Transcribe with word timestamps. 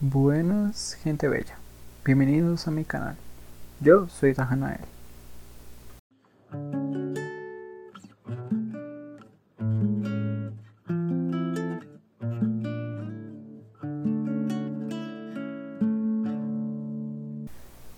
Buenas, 0.00 0.94
gente 1.02 1.26
bella. 1.26 1.58
Bienvenidos 2.04 2.68
a 2.68 2.70
mi 2.70 2.84
canal. 2.84 3.16
Yo 3.80 4.06
soy 4.06 4.32
Tahanael. 4.32 4.78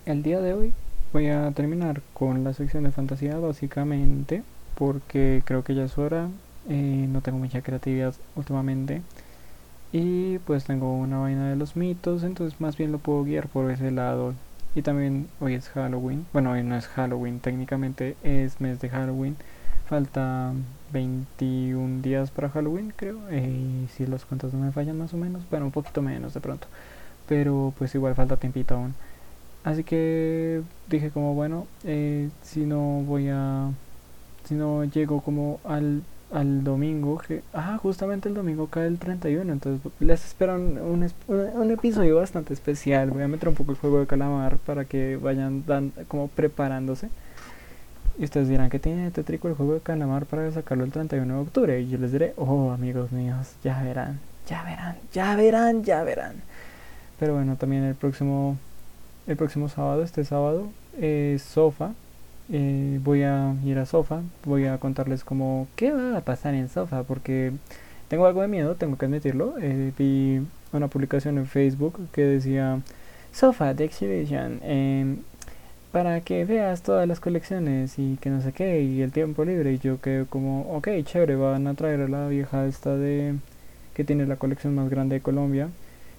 El 0.07 0.23
día 0.23 0.41
de 0.41 0.55
hoy 0.55 0.73
voy 1.13 1.29
a 1.29 1.51
terminar 1.51 2.01
con 2.15 2.45
la 2.45 2.55
sección 2.55 2.85
de 2.85 2.93
fantasía 2.93 3.37
básicamente 3.37 4.43
porque 4.75 5.43
creo 5.45 5.63
que 5.65 5.75
ya 5.75 5.85
es 5.85 5.99
hora. 5.99 6.31
Eh, 6.67 7.07
no 7.11 7.21
tengo 7.21 7.37
mucha 7.37 7.61
creatividad 7.61 8.15
últimamente. 8.37 9.03
Y 9.93 10.39
pues 10.41 10.65
tengo 10.65 10.95
una 10.97 11.19
vaina 11.19 11.51
de 11.51 11.57
los 11.57 11.75
mitos, 11.77 12.23
entonces 12.23 12.61
más 12.61 12.77
bien 12.77 12.93
lo 12.93 12.99
puedo 12.99 13.25
guiar 13.25 13.49
por 13.49 13.71
ese 13.71 13.91
lado. 13.91 14.35
Y 14.75 14.83
también 14.83 15.29
hoy 15.41 15.55
es 15.55 15.69
Halloween. 15.71 16.27
Bueno, 16.33 16.53
hoy 16.53 16.63
no 16.63 16.77
es 16.77 16.87
Halloween, 16.87 17.41
técnicamente 17.41 18.17
es 18.23 18.61
mes 18.61 18.81
de 18.81 18.89
Halloween. 18.89 19.37
Falta 19.89 20.53
21 20.93 22.03
días 22.03 22.31
para 22.31 22.51
Halloween, 22.51 22.93
creo. 22.95 23.19
Eh, 23.31 23.87
si 23.97 24.07
los 24.07 24.25
cuentos 24.25 24.55
no 24.55 24.61
me 24.61 24.71
fallan 24.71 24.97
más 24.97 25.13
o 25.13 25.17
menos. 25.17 25.43
Bueno, 25.51 25.67
un 25.67 25.73
poquito 25.73 26.03
menos 26.03 26.35
de 26.35 26.41
pronto. 26.41 26.69
Pero 27.29 27.75
pues 27.77 27.93
igual 27.97 28.15
falta 28.15 28.37
tiempito 28.37 28.77
aún. 28.77 28.95
Así 29.65 29.83
que 29.85 30.63
dije 30.89 31.11
como 31.11 31.35
bueno, 31.35 31.67
eh, 31.85 32.31
si 32.43 32.61
no 32.61 33.03
voy 33.03 33.29
a... 33.29 33.71
Si 34.45 34.55
no 34.55 34.85
llego 34.85 35.21
como 35.21 35.61
al 35.65 36.03
al 36.33 36.63
domingo, 36.65 37.19
que, 37.19 37.43
ah, 37.53 37.79
justamente 37.83 38.29
el 38.29 38.35
domingo 38.35 38.69
cae 38.69 38.87
el 38.87 38.99
31, 38.99 39.53
entonces 39.53 39.93
les 39.99 40.25
esperan 40.25 40.79
un, 40.79 41.11
un, 41.29 41.71
episodio 41.71 42.17
bastante 42.17 42.55
especial. 42.55 43.11
Voy 43.11 43.23
a 43.23 43.29
meter 43.29 43.49
un 43.49 43.55
poco 43.55 43.73
el 43.73 43.79
juego 43.79 44.01
de 44.01 44.07
calamar 44.07 44.59
para 44.59 44.85
que 44.85 45.17
vayan 45.17 45.65
como 46.09 46.29
preparándose. 46.29 47.09
Y 48.19 48.25
ustedes 48.25 48.49
dirán 48.49 48.71
que 48.71 48.79
tiene 48.79 49.11
tétrico 49.11 49.49
el 49.49 49.55
juego 49.55 49.75
de 49.75 49.81
calamar 49.81 50.27
para 50.27 50.51
sacarlo 50.53 50.85
el 50.85 50.93
31 50.93 51.35
de 51.35 51.41
octubre. 51.41 51.81
Y 51.81 51.89
yo 51.89 51.99
les 51.99 52.13
diré, 52.13 52.35
oh, 52.37 52.71
amigos 52.71 53.13
míos, 53.13 53.55
ya 53.65 53.83
verán, 53.83 54.21
ya 54.47 54.63
verán, 54.63 54.97
ya 55.13 55.37
verán, 55.37 55.85
ya 55.85 56.05
verán. 56.05 56.35
Pero 57.19 57.35
bueno, 57.35 57.57
también 57.57 57.85
el 57.85 57.95
próximo, 57.95 58.57
el 59.27 59.37
próximo 59.37 59.69
sábado, 59.69 60.03
este 60.03 60.25
sábado, 60.25 60.69
es 60.99 61.43
Sofa, 61.43 61.93
eh, 62.53 62.99
voy 63.05 63.23
a 63.23 63.55
ir 63.65 63.79
a 63.79 63.87
Sofa, 63.87 64.23
voy 64.45 64.67
a 64.67 64.79
contarles 64.79 65.25
como 65.25 65.69
qué 65.77 65.93
va 65.93 66.17
a 66.17 66.21
pasar 66.23 66.55
en 66.55 66.69
Sofa, 66.69 67.05
porque 67.05 67.53
tengo 68.09 68.27
algo 68.27 68.43
de 68.43 68.49
miedo, 68.49 68.75
tengo 68.75 68.99
que 68.99 69.07
admitirlo. 69.07 69.55
Eh, 69.61 69.93
vi 69.97 70.41
una 70.73 70.89
publicación 70.89 71.39
en 71.39 71.47
Facebook 71.47 72.09
que 72.13 72.23
decía 72.23 72.81
Sofa 73.33 73.75
de 73.75 73.85
Exhibition 73.85 74.61
em, 74.65 75.19
para 75.93 76.21
que 76.21 76.45
veas 76.45 76.83
todas 76.83 77.07
las 77.09 77.21
colecciones 77.21 77.99
y 77.99 78.17
que 78.21 78.31
no 78.31 78.41
sé 78.43 78.53
qué, 78.53 78.83
y 78.83 79.03
el 79.03 79.13
tiempo 79.13 79.45
libre. 79.45 79.73
Y 79.73 79.79
yo 79.79 80.01
quedé 80.01 80.27
como, 80.27 80.63
ok, 80.77 80.89
chévere, 81.05 81.37
van 81.37 81.67
a 81.67 81.75
traer 81.75 82.01
a 82.03 82.09
la 82.09 82.29
vieja 82.29 82.67
esta 82.67 82.97
de 82.97 83.35
que 83.95 84.05
tiene 84.05 84.27
la 84.27 84.37
colección 84.37 84.75
más 84.75 84.91
grande 84.91 85.17
de 85.17 85.21
Colombia. 85.23 85.69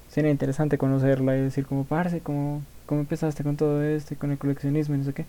Sería 0.09 0.31
interesante 0.31 0.77
conocerla 0.77 1.37
y 1.37 1.41
decir 1.41 1.65
como, 1.65 1.85
parce, 1.85 2.19
como, 2.21 2.63
¿cómo 2.85 3.01
empezaste 3.01 3.43
con 3.43 3.57
todo 3.57 3.83
esto 3.83 4.13
y 4.13 4.17
con 4.17 4.31
el 4.31 4.37
coleccionismo 4.37 4.95
y 4.95 4.99
no 4.99 5.03
sé 5.05 5.13
qué? 5.13 5.25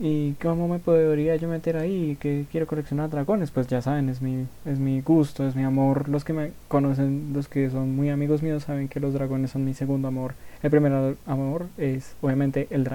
¿Y 0.00 0.34
cómo 0.34 0.68
me 0.68 0.78
podría 0.78 1.34
yo 1.36 1.48
meter 1.48 1.76
ahí? 1.76 2.16
Que 2.20 2.46
quiero 2.52 2.68
coleccionar 2.68 3.10
dragones. 3.10 3.50
Pues 3.50 3.66
ya 3.66 3.82
saben, 3.82 4.08
es 4.08 4.22
mi, 4.22 4.46
es 4.64 4.78
mi 4.78 5.00
gusto, 5.00 5.46
es 5.46 5.56
mi 5.56 5.64
amor. 5.64 6.08
Los 6.08 6.24
que 6.24 6.32
me 6.32 6.52
conocen, 6.68 7.32
los 7.34 7.48
que 7.48 7.68
son 7.70 7.96
muy 7.96 8.08
amigos 8.10 8.42
míos, 8.42 8.62
saben 8.62 8.88
que 8.88 9.00
los 9.00 9.12
dragones 9.12 9.50
son 9.50 9.64
mi 9.64 9.74
segundo 9.74 10.06
amor. 10.06 10.34
El 10.62 10.70
primer 10.70 11.16
amor 11.26 11.66
es, 11.78 12.14
obviamente, 12.22 12.68
el, 12.70 12.88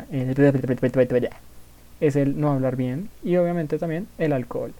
es 2.00 2.16
el 2.16 2.40
no 2.40 2.52
hablar 2.54 2.78
bien. 2.78 3.10
Y 3.22 3.36
obviamente 3.36 3.78
también 3.78 4.08
el 4.18 4.32
alcohol. 4.32 4.74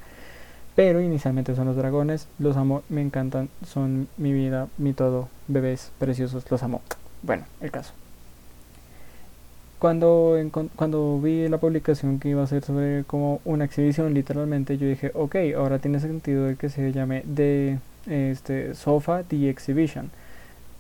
Pero 0.76 1.02
inicialmente 1.02 1.56
son 1.56 1.68
los 1.68 1.76
dragones. 1.76 2.30
Los 2.40 2.56
amo, 2.56 2.84
me 2.88 3.02
encantan. 3.02 3.50
Son 3.68 4.08
mi 4.16 4.32
vida, 4.32 4.70
mi 4.78 4.94
todo. 4.94 5.28
Bebés 5.50 5.92
preciosos, 6.00 6.50
los 6.50 6.64
amo. 6.64 6.82
Bueno, 7.22 7.44
el 7.60 7.70
caso 7.70 7.94
cuando, 9.84 10.38
cuando 10.78 11.20
vi 11.20 11.50
la 11.50 11.58
publicación 11.58 12.18
que 12.18 12.30
iba 12.30 12.42
a 12.42 12.48
ser 12.48 12.64
sobre 12.64 13.04
como 13.04 13.42
una 13.44 13.66
exhibición 13.66 14.14
literalmente 14.14 14.78
yo 14.78 14.88
dije 14.88 15.12
ok 15.14 15.36
ahora 15.58 15.80
tiene 15.80 16.00
sentido 16.00 16.48
el 16.48 16.56
que 16.56 16.70
se 16.70 16.94
llame 16.94 17.22
de 17.26 17.80
este 18.08 18.76
Sofa 18.76 19.24
The 19.24 19.50
Exhibition. 19.50 20.10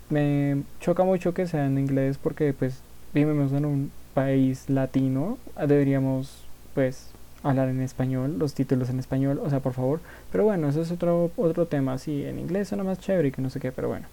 Me 0.09 0.63
choca 0.79 1.03
mucho 1.03 1.33
que 1.33 1.47
sea 1.47 1.65
en 1.65 1.77
inglés 1.79 2.17
porque 2.17 2.53
pues 2.53 2.79
vivimos 3.13 3.51
en 3.51 3.65
un 3.65 3.91
país 4.13 4.69
latino. 4.69 5.37
Deberíamos 5.57 6.45
pues 6.73 7.09
hablar 7.43 7.67
en 7.67 7.81
español 7.81 8.39
los 8.39 8.53
títulos 8.53 8.89
en 8.89 8.99
español 8.99 9.41
o 9.43 9.49
sea 9.49 9.59
por 9.59 9.73
favor. 9.73 9.99
Pero 10.31 10.45
bueno 10.45 10.69
eso 10.69 10.81
es 10.81 10.91
otro 10.91 11.29
otro 11.35 11.65
tema 11.65 11.97
sí 11.97 12.23
en 12.23 12.39
inglés 12.39 12.69
suena 12.69 12.85
más 12.85 12.99
chévere 12.99 13.27
y 13.27 13.31
que 13.33 13.41
no 13.41 13.49
sé 13.49 13.59
qué 13.59 13.73
pero 13.73 13.89
bueno. 13.89 14.07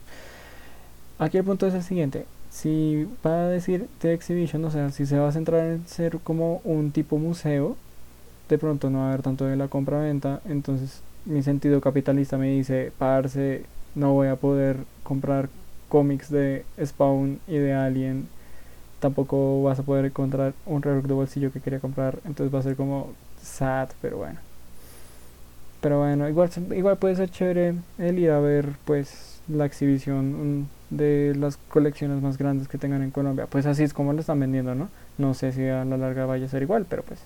Aquí 1.20 1.38
el 1.38 1.44
punto 1.44 1.68
es 1.68 1.74
el 1.74 1.84
siguiente 1.84 2.26
si 2.50 3.06
va 3.25 3.44
a 3.44 3.49
decir 3.49 3.88
The 4.00 4.12
Exhibition, 4.12 4.65
o 4.65 4.71
sea, 4.71 4.91
si 4.91 5.06
se 5.06 5.19
va 5.19 5.28
a 5.28 5.33
centrar 5.33 5.66
en 5.66 5.87
ser 5.87 6.19
como 6.19 6.61
un 6.65 6.91
tipo 6.91 7.19
museo, 7.19 7.77
de 8.49 8.59
pronto 8.59 8.91
no 8.91 8.99
va 8.99 9.05
a 9.05 9.09
haber 9.09 9.22
tanto 9.22 9.47
de 9.47 9.56
la 9.56 9.69
compra-venta, 9.69 10.41
entonces 10.44 11.03
mi 11.25 11.43
sentido 11.43 11.81
capitalista 11.81 12.37
me 12.37 12.49
dice, 12.49 12.93
parse, 12.99 13.65
no 13.94 14.12
voy 14.12 14.28
a 14.28 14.37
poder 14.37 14.78
comprar 15.05 15.49
cómics 15.88 16.31
de 16.31 16.65
Spawn 16.84 17.41
y 17.47 17.56
de 17.56 17.75
Alien, 17.75 18.28
tampoco 18.99 19.62
vas 19.62 19.78
a 19.78 19.82
poder 19.82 20.05
encontrar 20.06 20.53
un 20.67 20.82
reloj 20.82 21.05
de 21.05 21.15
bolsillo 21.15 21.53
que 21.53 21.61
quería 21.61 21.81
comprar, 21.81 22.19
entonces 22.25 22.55
va 22.55 22.59
a 22.59 22.62
ser 22.62 22.77
como 22.77 23.11
sad, 23.41 23.88
pero 24.03 24.19
bueno. 24.19 24.38
Pero 25.81 25.99
bueno, 26.00 26.28
igual, 26.28 26.50
igual 26.77 26.99
puede 26.99 27.17
ser 27.17 27.31
chévere 27.31 27.75
el 27.99 28.19
ir 28.19 28.31
a 28.31 28.41
ver 28.41 28.72
pues 28.84 29.29
la 29.50 29.66
exhibición, 29.66 30.69
de 30.91 31.34
las 31.37 31.56
colecciones 31.56 32.22
más 32.22 32.38
grandes 32.38 32.69
que 32.69 32.78
tengan 32.78 33.03
en 33.03 33.11
Colombia. 33.11 33.47
Pues 33.47 33.66
así 33.66 33.83
es 33.83 33.94
como 33.94 34.12
lo 34.12 34.21
están 34.21 34.41
vendiendo, 34.41 34.75
¿no? 34.75 34.88
No 35.19 35.34
sé 35.34 35.53
si 35.53 35.66
a 35.66 35.84
la 35.84 35.97
larga 35.97 36.27
vaya 36.27 36.47
a 36.47 36.49
ser 36.49 36.62
igual, 36.62 36.87
pero 36.88 37.03
pues 37.03 37.21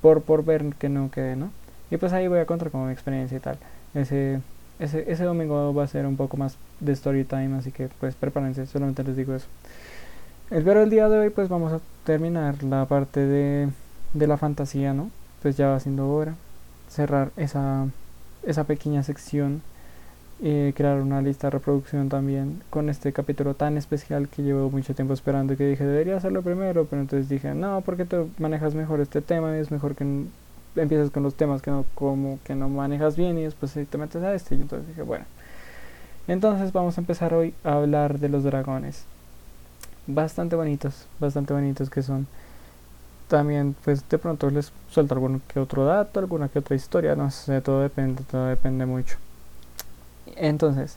por, 0.00 0.22
por 0.22 0.44
ver 0.44 0.74
que 0.78 0.88
no 0.88 1.10
quede, 1.10 1.36
¿no? 1.36 1.50
Y 1.90 1.96
pues 1.96 2.12
ahí 2.12 2.28
voy 2.28 2.38
a 2.38 2.46
contar 2.46 2.70
como 2.70 2.86
mi 2.86 2.92
experiencia 2.92 3.36
y 3.36 3.40
tal. 3.40 3.58
Ese, 3.94 4.40
ese, 4.78 5.10
ese 5.10 5.24
domingo 5.24 5.72
va 5.74 5.84
a 5.84 5.88
ser 5.88 6.06
un 6.06 6.16
poco 6.16 6.36
más 6.36 6.56
de 6.80 6.92
story 6.92 7.24
time, 7.24 7.56
así 7.56 7.70
que 7.72 7.88
pues 8.00 8.14
prepárense, 8.14 8.66
solamente 8.66 9.04
les 9.04 9.16
digo 9.16 9.34
eso. 9.34 9.46
Espero 10.50 10.82
el 10.82 10.90
día 10.90 11.08
de 11.08 11.18
hoy 11.18 11.30
pues 11.30 11.48
vamos 11.48 11.72
a 11.72 11.80
terminar 12.04 12.62
la 12.62 12.84
parte 12.86 13.20
de, 13.20 13.68
de 14.12 14.26
la 14.26 14.36
fantasía, 14.36 14.92
¿no? 14.92 15.10
Pues 15.42 15.56
ya 15.56 15.68
va 15.68 15.80
siendo 15.80 16.10
hora. 16.10 16.34
Cerrar 16.88 17.30
esa, 17.36 17.86
esa 18.44 18.64
pequeña 18.64 19.02
sección 19.02 19.62
y 20.40 20.72
crear 20.72 21.00
una 21.00 21.22
lista 21.22 21.46
de 21.46 21.52
reproducción 21.52 22.08
también 22.08 22.62
con 22.70 22.88
este 22.88 23.12
capítulo 23.12 23.54
tan 23.54 23.76
especial 23.76 24.28
que 24.28 24.42
llevo 24.42 24.70
mucho 24.70 24.94
tiempo 24.94 25.14
esperando 25.14 25.52
y 25.52 25.56
que 25.56 25.66
dije 25.66 25.84
debería 25.84 26.16
hacerlo 26.16 26.42
primero, 26.42 26.86
pero 26.86 27.02
entonces 27.02 27.28
dije 27.28 27.54
no, 27.54 27.82
porque 27.82 28.04
tú 28.04 28.28
manejas 28.38 28.74
mejor 28.74 29.00
este 29.00 29.20
tema 29.20 29.56
y 29.56 29.60
es 29.60 29.70
mejor 29.70 29.94
que 29.94 30.04
empieces 30.76 31.10
con 31.10 31.22
los 31.22 31.34
temas 31.34 31.62
que 31.62 31.70
no, 31.70 31.84
como 31.94 32.38
que 32.44 32.54
no 32.54 32.68
manejas 32.68 33.16
bien 33.16 33.38
y 33.38 33.44
después 33.44 33.72
te 33.72 33.98
metes 33.98 34.22
a 34.22 34.34
este 34.34 34.56
y 34.56 34.60
entonces 34.60 34.88
dije 34.88 35.02
bueno. 35.02 35.24
Entonces 36.26 36.72
vamos 36.72 36.96
a 36.96 37.00
empezar 37.00 37.34
hoy 37.34 37.54
a 37.64 37.74
hablar 37.74 38.18
de 38.18 38.28
los 38.28 38.44
dragones. 38.44 39.04
Bastante 40.06 40.56
bonitos, 40.56 41.06
bastante 41.20 41.52
bonitos 41.52 41.90
que 41.90 42.02
son. 42.02 42.26
También 43.28 43.76
pues 43.84 44.08
de 44.08 44.18
pronto 44.18 44.50
les 44.50 44.72
suelto 44.90 45.14
algún 45.14 45.40
que 45.48 45.60
otro 45.60 45.84
dato, 45.84 46.20
alguna 46.20 46.48
que 46.48 46.58
otra 46.58 46.76
historia, 46.76 47.14
no 47.14 47.30
sé, 47.30 47.60
todo 47.60 47.80
depende, 47.80 48.22
todo 48.24 48.46
depende 48.46 48.84
mucho. 48.86 49.16
Entonces, 50.36 50.96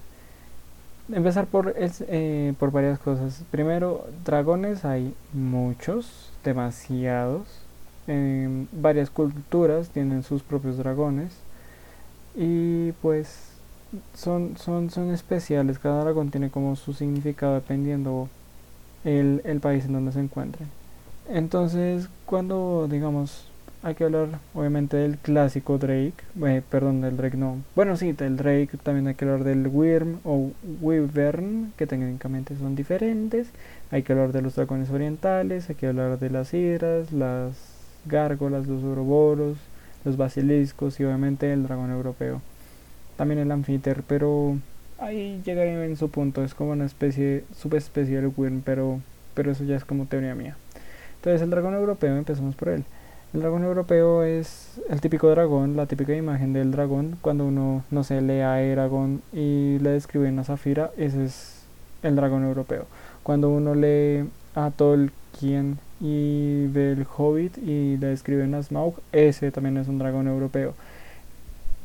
empezar 1.11 1.47
por, 1.47 1.73
eh, 1.77 2.53
por 2.59 2.71
varias 2.71 2.99
cosas. 2.99 3.43
Primero, 3.51 4.07
dragones 4.25 4.85
hay 4.85 5.13
muchos, 5.33 6.31
demasiados. 6.43 7.47
En 8.07 8.69
varias 8.71 9.09
culturas 9.09 9.89
tienen 9.89 10.23
sus 10.23 10.43
propios 10.43 10.77
dragones. 10.77 11.33
Y 12.35 12.91
pues 13.01 13.51
son, 14.13 14.57
son, 14.57 14.89
son 14.89 15.11
especiales. 15.11 15.79
Cada 15.79 16.03
dragón 16.03 16.29
tiene 16.29 16.49
como 16.49 16.75
su 16.75 16.93
significado 16.93 17.55
dependiendo 17.55 18.29
el, 19.03 19.41
el 19.45 19.59
país 19.59 19.85
en 19.85 19.93
donde 19.93 20.11
se 20.11 20.19
encuentre. 20.19 20.65
Entonces, 21.29 22.07
cuando 22.25 22.87
digamos 22.89 23.46
hay 23.83 23.95
que 23.95 24.03
hablar 24.03 24.27
obviamente 24.53 24.97
del 24.97 25.17
clásico 25.17 25.77
Drake, 25.77 26.13
eh, 26.45 26.61
perdón, 26.69 27.01
del 27.01 27.15
Drake 27.15 27.37
no. 27.37 27.57
Bueno, 27.75 27.95
sí, 27.95 28.11
del 28.11 28.37
Drake 28.37 28.71
también 28.81 29.07
hay 29.07 29.15
que 29.15 29.25
hablar 29.25 29.43
del 29.43 29.67
Wyrm 29.67 30.19
o 30.23 30.51
Wyvern, 30.81 31.73
que 31.77 31.87
técnicamente 31.87 32.55
son 32.55 32.75
diferentes. 32.75 33.49
Hay 33.91 34.03
que 34.03 34.13
hablar 34.13 34.31
de 34.31 34.41
los 34.41 34.55
dragones 34.55 34.89
orientales, 34.89 35.69
hay 35.69 35.75
que 35.75 35.87
hablar 35.87 36.19
de 36.19 36.29
las 36.29 36.53
hidras, 36.53 37.11
las 37.11 37.55
gárgolas, 38.05 38.67
los 38.67 38.83
ouroboros, 38.83 39.57
los 40.03 40.17
basiliscos 40.17 40.99
y 40.99 41.03
obviamente 41.03 41.53
el 41.53 41.63
dragón 41.63 41.91
europeo. 41.91 42.41
También 43.15 43.39
el 43.39 43.51
anfiter, 43.51 44.03
pero 44.07 44.57
ahí 44.99 45.41
llegaría 45.45 45.83
en 45.85 45.97
su 45.97 46.09
punto, 46.09 46.43
es 46.43 46.53
como 46.53 46.71
una 46.71 46.85
especie, 46.85 47.43
subespecie 47.55 48.15
del 48.15 48.31
Wyrm, 48.35 48.61
pero, 48.61 49.01
pero 49.33 49.51
eso 49.51 49.63
ya 49.63 49.75
es 49.75 49.85
como 49.85 50.05
teoría 50.05 50.35
mía. 50.35 50.57
Entonces 51.17 51.41
el 51.41 51.49
dragón 51.49 51.73
europeo, 51.73 52.15
empezamos 52.15 52.55
por 52.55 52.69
él. 52.69 52.83
El 53.33 53.41
dragón 53.41 53.65
europeo 53.65 54.23
es 54.23 54.79
el 54.89 55.01
típico 55.01 55.29
dragón, 55.29 55.75
la 55.75 55.85
típica 55.85 56.15
imagen 56.15 56.53
del 56.53 56.71
dragón. 56.71 57.17
Cuando 57.21 57.45
uno, 57.45 57.83
no 57.91 58.03
sé, 58.05 58.21
lee 58.21 58.39
a 58.39 58.61
Eragon 58.61 59.21
y 59.33 59.79
le 59.79 59.89
describe 59.91 60.29
una 60.29 60.45
zafira, 60.45 60.91
ese 60.97 61.25
es 61.25 61.63
el 62.03 62.15
dragón 62.15 62.45
europeo. 62.45 62.85
Cuando 63.23 63.49
uno 63.49 63.75
lee 63.75 64.29
a 64.55 64.71
Tolkien 64.71 65.77
y 65.99 66.67
ve 66.67 66.93
el 66.93 67.05
Hobbit 67.05 67.57
y 67.57 67.97
le 67.97 68.07
describe 68.07 68.43
a 68.55 68.63
Smaug, 68.63 68.95
ese 69.11 69.51
también 69.51 69.75
es 69.77 69.89
un 69.89 69.99
dragón 69.99 70.27
europeo. 70.27 70.73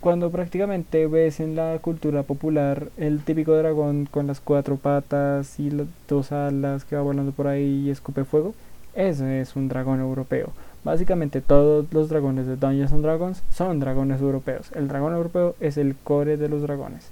Cuando 0.00 0.30
prácticamente 0.30 1.08
ves 1.08 1.40
en 1.40 1.56
la 1.56 1.76
cultura 1.80 2.22
popular 2.22 2.88
el 2.96 3.20
típico 3.24 3.52
dragón 3.56 4.06
con 4.06 4.28
las 4.28 4.40
cuatro 4.40 4.76
patas 4.76 5.58
y 5.58 5.70
las 5.70 5.88
dos 6.08 6.30
alas 6.30 6.84
que 6.84 6.94
va 6.94 7.02
volando 7.02 7.32
por 7.32 7.48
ahí 7.48 7.84
y 7.86 7.90
escupe 7.90 8.24
fuego, 8.24 8.54
ese 8.94 9.40
es 9.40 9.56
un 9.56 9.68
dragón 9.68 10.00
europeo. 10.00 10.52
Básicamente 10.84 11.40
todos 11.40 11.86
los 11.92 12.08
dragones 12.08 12.46
de 12.46 12.56
Dungeons 12.56 12.92
and 12.92 13.04
Dragons 13.04 13.42
son 13.50 13.78
dragones 13.78 14.20
europeos. 14.20 14.72
El 14.74 14.88
dragón 14.88 15.14
europeo 15.14 15.54
es 15.60 15.76
el 15.76 15.94
core 15.94 16.36
de 16.36 16.48
los 16.48 16.62
dragones. 16.62 17.10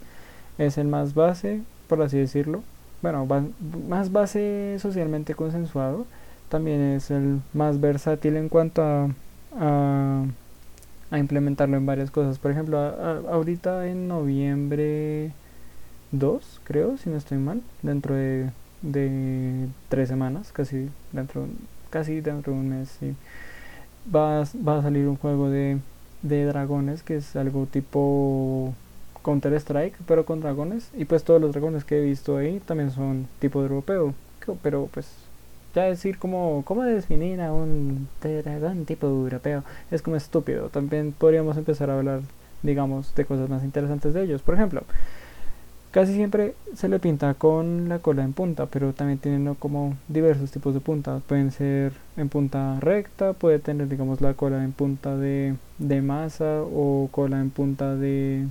Es 0.59 0.77
el 0.77 0.89
más 0.89 1.15
base, 1.15 1.63
por 1.89 2.03
así 2.03 2.19
decirlo. 2.19 2.63
Bueno, 3.01 3.27
más 3.89 4.11
base 4.11 4.77
socialmente 4.81 5.37
consensuado. 5.37 6.05
También 6.49 6.81
es 6.81 7.13
el 7.13 7.41
más 7.55 7.81
versátil 7.81 8.37
en 8.37 8.49
cuanto 8.49 8.83
a, 8.83 9.09
a, 11.13 11.19
implementarlo 11.19 11.77
en 11.77 11.87
varias 11.87 12.11
cosas. 12.11 12.41
Por 12.41 12.51
ejemplo, 12.51 12.77
ahorita 12.77 13.87
en 13.87 14.09
noviembre 14.09 15.31
2, 16.11 16.61
creo, 16.65 16.97
si 16.97 17.09
no 17.09 17.17
estoy 17.17 17.39
mal, 17.39 17.63
dentro 17.83 18.17
de, 18.17 18.51
de 18.83 19.69
tres 19.89 20.09
semanas, 20.09 20.51
casi 20.53 20.89
dentro, 21.13 21.47
casi 21.89 22.21
dentro 22.21 22.53
de 22.53 22.59
un 22.59 22.69
mes, 22.69 22.97
sí 22.99 23.15
va, 24.15 24.45
va 24.67 24.79
a 24.79 24.83
salir 24.83 25.07
un 25.07 25.17
juego 25.17 25.49
de, 25.51 25.79
de 26.23 26.45
dragones 26.45 27.03
que 27.03 27.17
es 27.17 27.37
algo 27.37 27.67
tipo 27.67 28.75
Counter 29.23 29.53
Strike, 29.55 29.97
pero 30.07 30.25
con 30.25 30.41
dragones. 30.41 30.91
Y 30.95 31.05
pues 31.05 31.25
todos 31.25 31.41
los 31.41 31.53
dragones 31.53 31.85
que 31.85 31.99
he 31.99 32.05
visto 32.05 32.37
ahí 32.37 32.61
también 32.61 32.91
son 32.91 33.27
tipo 33.39 33.61
de 33.61 33.69
europeo. 33.69 34.15
Pero 34.63 34.89
pues 34.93 35.07
ya 35.75 35.85
decir 35.85 36.19
como, 36.19 36.63
¿cómo 36.65 36.83
definir 36.83 37.41
a 37.41 37.53
un 37.53 38.09
dragón 38.21 38.85
tipo 38.85 39.07
europeo? 39.07 39.65
Es 39.91 40.03
como 40.03 40.17
estúpido. 40.17 40.69
También 40.69 41.13
podríamos 41.17 41.57
empezar 41.57 41.91
a 41.91 41.99
hablar, 41.99 42.21
digamos, 42.63 43.15
de 43.15 43.25
cosas 43.25 43.49
más 43.49 43.63
interesantes 43.63 44.15
de 44.15 44.23
ellos. 44.25 44.43
Por 44.43 44.55
ejemplo, 44.55 44.83
Casi 45.91 46.15
siempre 46.15 46.55
se 46.77 46.89
le 46.89 47.01
pinta 47.01 47.35
con 47.35 47.89
la 47.89 47.99
cola 47.99 48.23
en 48.23 48.33
punta, 48.33 48.67
pero 48.67 48.93
también 48.93 49.19
tienen 49.19 49.55
como 49.57 49.97
diversos 50.07 50.53
tipos 50.53 50.73
de 50.73 50.79
puntas. 50.81 51.21
Pueden 51.25 51.51
ser 51.51 51.93
en 52.17 52.29
punta 52.29 52.79
recta, 52.79 53.33
puede 53.33 53.59
tener 53.59 53.89
digamos 53.89 54.21
la 54.21 54.35
cola 54.35 54.63
en 54.63 54.71
punta 54.73 55.17
de, 55.17 55.57
de 55.79 56.01
masa 56.01 56.63
o 56.63 57.09
cola 57.11 57.41
en 57.41 57.51
punta 57.51 57.97
de... 57.97 58.47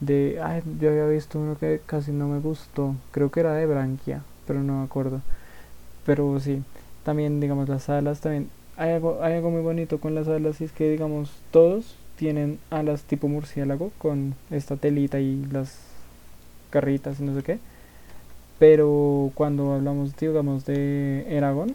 de 0.00 0.40
ay, 0.42 0.62
yo 0.80 0.90
había 0.90 1.06
visto 1.06 1.38
uno 1.38 1.56
que 1.56 1.80
casi 1.86 2.10
no 2.10 2.26
me 2.28 2.40
gustó, 2.40 2.96
creo 3.12 3.30
que 3.30 3.40
era 3.40 3.54
de 3.54 3.66
branquia, 3.66 4.22
pero 4.46 4.60
no 4.62 4.80
me 4.80 4.84
acuerdo. 4.84 5.20
Pero 6.04 6.40
sí, 6.40 6.62
también 7.04 7.38
digamos 7.40 7.68
las 7.68 7.88
alas, 7.88 8.20
también 8.20 8.50
hay 8.76 8.92
algo, 8.94 9.22
hay 9.22 9.34
algo 9.34 9.50
muy 9.50 9.62
bonito 9.62 9.98
con 10.00 10.14
las 10.16 10.26
alas 10.26 10.60
y 10.60 10.64
es 10.64 10.72
que 10.72 10.90
digamos 10.90 11.30
todos 11.52 11.94
tienen 12.16 12.58
alas 12.70 13.02
tipo 13.04 13.28
murciélago 13.28 13.92
con 13.98 14.34
esta 14.50 14.76
telita 14.76 15.20
y 15.20 15.46
las 15.52 15.87
carritas 16.70 17.20
y 17.20 17.24
no 17.24 17.34
sé 17.34 17.42
qué. 17.42 17.58
Pero 18.58 19.30
cuando 19.34 19.74
hablamos, 19.74 20.16
digamos, 20.16 20.64
de 20.66 21.26
Eragon, 21.28 21.74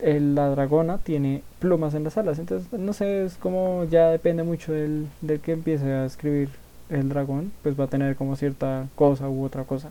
la 0.00 0.48
dragona 0.48 0.98
tiene 0.98 1.42
plumas 1.60 1.94
en 1.94 2.04
las 2.04 2.16
alas. 2.16 2.38
Entonces, 2.38 2.72
no 2.78 2.92
sé, 2.92 3.24
es 3.24 3.34
como 3.36 3.84
ya 3.84 4.10
depende 4.10 4.42
mucho 4.42 4.72
del, 4.72 5.06
del 5.20 5.40
que 5.40 5.52
empiece 5.52 5.86
a 5.92 6.04
escribir 6.06 6.50
el 6.90 7.08
dragón, 7.08 7.52
pues 7.62 7.78
va 7.78 7.84
a 7.84 7.88
tener 7.88 8.16
como 8.16 8.36
cierta 8.36 8.88
cosa 8.96 9.28
u 9.28 9.44
otra 9.44 9.64
cosa. 9.64 9.90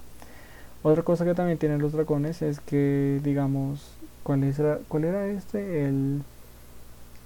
Otra 0.83 1.03
cosa 1.03 1.25
que 1.25 1.33
también 1.33 1.57
tienen 1.57 1.81
los 1.81 1.93
dragones 1.93 2.41
es 2.41 2.59
que, 2.59 3.19
digamos, 3.23 3.81
¿cuál, 4.23 4.43
era, 4.43 4.79
cuál 4.87 5.05
era 5.05 5.27
este? 5.27 5.85
El. 5.85 6.21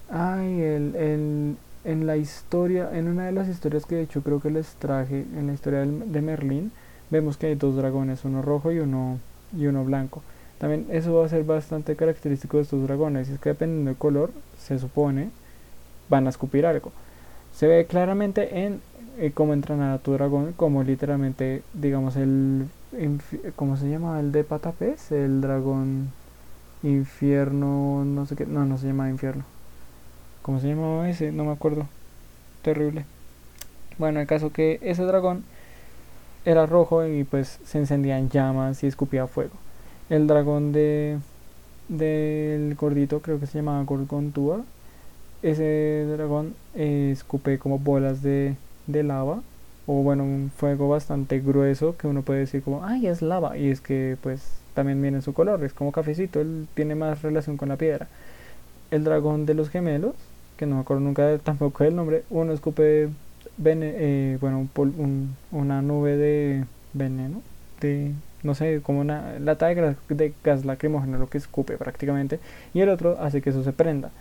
Ay, 0.10 0.62
el, 0.62 0.96
el, 0.96 1.58
en 1.84 2.06
la 2.06 2.18
historia, 2.18 2.90
en 2.94 3.08
una 3.08 3.26
de 3.26 3.32
las 3.32 3.48
historias 3.48 3.86
que 3.86 3.96
de 3.96 4.04
hecho 4.04 4.22
creo 4.22 4.40
que 4.40 4.52
les 4.52 4.68
traje, 4.76 5.26
en 5.36 5.48
la 5.48 5.54
historia 5.54 5.80
de 5.80 6.22
Merlín, 6.22 6.72
vemos 7.10 7.38
que 7.38 7.48
hay 7.48 7.56
dos 7.56 7.76
dragones, 7.76 8.24
uno 8.26 8.42
rojo 8.42 8.72
y 8.72 8.80
uno, 8.80 9.20
y 9.58 9.66
uno 9.68 9.84
blanco. 9.84 10.22
También 10.60 10.86
eso 10.92 11.16
va 11.16 11.26
a 11.26 11.30
ser 11.30 11.44
bastante 11.44 11.96
característico 11.96 12.58
de 12.58 12.64
estos 12.64 12.84
dragones, 12.84 13.30
es 13.30 13.40
que 13.40 13.50
dependiendo 13.50 13.90
del 13.90 13.98
color, 13.98 14.32
se 14.60 14.78
supone, 14.80 15.30
van 16.10 16.28
a 16.28 16.30
escupir 16.30 16.66
algo. 16.66 16.92
Se 17.54 17.68
ve 17.68 17.86
claramente 17.86 18.66
en 18.66 18.82
eh, 19.18 19.32
cómo 19.34 19.54
entrenar 19.54 19.92
a 19.94 19.98
tu 19.98 20.14
dragón, 20.14 20.54
como 20.54 20.84
literalmente, 20.84 21.64
digamos, 21.74 22.16
el, 22.16 22.68
¿cómo 23.56 23.76
se 23.78 23.90
llama? 23.90 24.20
El 24.20 24.32
de 24.32 24.44
patapés, 24.44 25.12
el 25.12 25.42
dragón 25.42 26.12
infierno, 26.84 28.06
no 28.06 28.26
sé 28.26 28.36
qué, 28.36 28.46
no, 28.46 28.66
no 28.66 28.78
se 28.78 28.88
llama 28.88 29.10
infierno 29.10 29.44
¿Cómo 30.42 30.60
se 30.60 30.68
llamaba 30.68 31.10
ese? 31.10 31.32
No 31.32 31.46
me 31.46 31.52
acuerdo. 31.52 31.88
Terrible. 32.62 33.06
Bueno, 33.98 34.20
el 34.20 34.28
caso 34.28 34.52
que 34.52 34.80
ese 34.82 35.04
dragón 35.04 35.44
era 36.46 36.66
rojo 36.66 37.06
y 37.06 37.24
pues 37.24 37.60
se 37.66 37.78
encendían 37.78 38.30
llamas 38.30 38.84
y 38.84 38.88
escupía 38.88 39.28
fuego. 39.28 39.54
El 40.10 40.28
dragón 40.28 40.72
de 40.72 41.20
del 41.88 42.76
gordito, 42.76 43.22
creo 43.22 43.40
que 43.40 43.48
se 43.48 43.60
llamaba 43.60 43.84
Gorgontua. 43.84 44.62
Ese 45.44 46.06
dragón 46.10 46.56
eh, 46.76 47.16
como 47.60 47.80
bolas 47.80 48.22
de, 48.22 48.56
de 48.88 49.04
lava 49.04 49.42
o 49.88 50.04
bueno, 50.04 50.24
un 50.24 50.52
fuego 50.56 50.88
bastante 50.90 51.40
grueso 51.40 51.98
que 51.98 52.08
uno 52.08 52.22
puede 52.22 52.42
decir 52.42 52.62
como, 52.64 52.86
ay, 52.86 53.08
es 53.08 53.22
lava. 53.22 53.58
Y 53.58 53.70
es 53.70 53.82
que 53.82 54.18
pues 54.22 54.42
también 54.74 55.02
viene 55.02 55.22
su 55.22 55.34
color, 55.34 55.64
es 55.64 55.74
como 55.74 55.92
cafecito, 55.92 56.40
él 56.40 56.68
tiene 56.76 56.96
más 56.96 57.22
relación 57.22 57.58
con 57.58 57.70
la 57.70 57.78
piedra. 57.78 58.08
El 58.92 59.04
dragón 59.04 59.46
de 59.46 59.54
los 59.54 59.70
gemelos 59.70 60.16
que 60.62 60.68
no 60.68 60.76
me 60.76 60.82
acuerdo 60.82 61.02
nunca 61.02 61.40
tampoco 61.40 61.84
el 61.86 61.96
nombre, 61.96 62.24
uno 62.30 62.54
escupe 62.54 63.10
eh, 63.66 64.38
bueno, 64.40 64.70
una 65.52 65.82
nube 65.82 66.18
de 66.18 66.66
veneno, 66.94 67.42
de, 67.80 68.12
no 68.44 68.54
sé, 68.54 68.80
como 68.84 69.02
una 69.02 69.40
lata 69.40 69.66
de 69.66 70.34
gas, 70.44 70.64
lacrimógeno, 70.64 71.18
lo 71.18 71.32
que 71.32 71.40
escupe 71.40 71.78
prácticamente, 71.78 72.40
y 72.76 72.82
el 72.82 72.90
otro 72.90 73.18
hace 73.20 73.42
que 73.42 73.50
eso 73.50 73.64
se 73.64 73.74
prenda. 73.74 74.12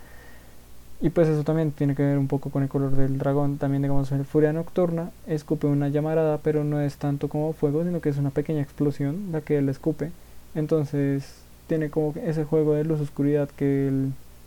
Y 0.99 1.11
pues 1.11 1.27
eso 1.27 1.43
también 1.43 1.71
tiene 1.73 1.93
que 1.93 2.01
ver 2.01 2.17
un 2.17 2.27
poco 2.27 2.49
con 2.49 2.63
el 2.63 2.69
color 2.69 2.95
del 2.95 3.19
dragón. 3.19 3.57
También 3.59 3.83
digamos 3.83 4.11
el 4.11 4.25
furia 4.25 4.51
nocturna 4.51 5.11
escupe 5.27 5.67
una 5.67 5.89
llamarada, 5.89 6.39
pero 6.39 6.63
no 6.63 6.81
es 6.81 6.95
tanto 6.97 7.27
como 7.27 7.53
fuego, 7.53 7.83
sino 7.83 8.01
que 8.01 8.09
es 8.09 8.17
una 8.17 8.31
pequeña 8.31 8.61
explosión 8.61 9.31
la 9.31 9.41
que 9.41 9.59
él 9.59 9.69
escupe. 9.69 10.11
Entonces 10.55 11.35
tiene 11.67 11.91
como 11.91 12.15
ese 12.23 12.45
juego 12.45 12.73
de 12.73 12.83
luz 12.83 12.99
oscuridad 12.99 13.47
que 13.49 13.91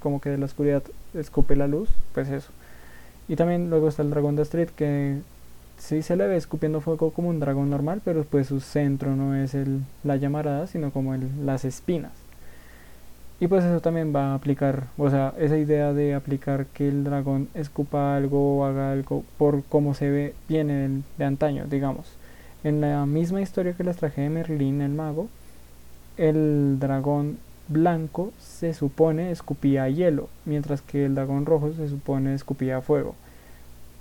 como 0.00 0.20
que 0.20 0.30
de 0.30 0.38
la 0.38 0.46
oscuridad 0.46 0.82
escupe 1.14 1.56
la 1.56 1.66
luz, 1.66 1.88
pues 2.12 2.28
eso. 2.28 2.50
Y 3.28 3.36
también 3.36 3.70
luego 3.70 3.88
está 3.88 4.02
el 4.02 4.10
dragón 4.10 4.36
de 4.36 4.42
Astrid 4.42 4.68
que 4.68 5.18
sí 5.78 6.02
se 6.02 6.16
le 6.16 6.26
ve 6.26 6.36
escupiendo 6.36 6.80
fuego 6.80 7.10
como 7.10 7.28
un 7.28 7.40
dragón 7.40 7.70
normal, 7.70 8.00
pero 8.04 8.24
pues 8.24 8.48
su 8.48 8.60
centro 8.60 9.16
no 9.16 9.34
es 9.34 9.54
el, 9.54 9.80
la 10.02 10.16
llamarada, 10.16 10.66
sino 10.66 10.90
como 10.90 11.14
el, 11.14 11.28
las 11.44 11.64
espinas. 11.64 12.12
Y 13.40 13.48
pues 13.48 13.64
eso 13.64 13.80
también 13.80 14.14
va 14.14 14.32
a 14.32 14.34
aplicar, 14.34 14.84
o 14.96 15.10
sea, 15.10 15.34
esa 15.38 15.58
idea 15.58 15.92
de 15.92 16.14
aplicar 16.14 16.66
que 16.66 16.88
el 16.88 17.04
dragón 17.04 17.48
escupa 17.54 18.16
algo 18.16 18.58
o 18.58 18.64
haga 18.64 18.92
algo 18.92 19.24
por 19.38 19.64
cómo 19.64 19.94
se 19.94 20.08
ve 20.08 20.34
viene 20.48 21.02
de 21.18 21.24
antaño, 21.24 21.66
digamos. 21.66 22.06
En 22.62 22.80
la 22.80 23.04
misma 23.06 23.42
historia 23.42 23.74
que 23.74 23.84
les 23.84 23.96
traje 23.96 24.22
de 24.22 24.30
Merlín, 24.30 24.80
el 24.80 24.92
mago, 24.92 25.28
el 26.16 26.78
dragón 26.78 27.38
blanco 27.68 28.32
se 28.38 28.74
supone 28.74 29.30
escupía 29.30 29.88
hielo, 29.88 30.28
mientras 30.44 30.82
que 30.82 31.06
el 31.06 31.14
dragón 31.14 31.46
rojo 31.46 31.72
se 31.72 31.88
supone 31.88 32.34
escupía 32.34 32.80
fuego. 32.80 33.14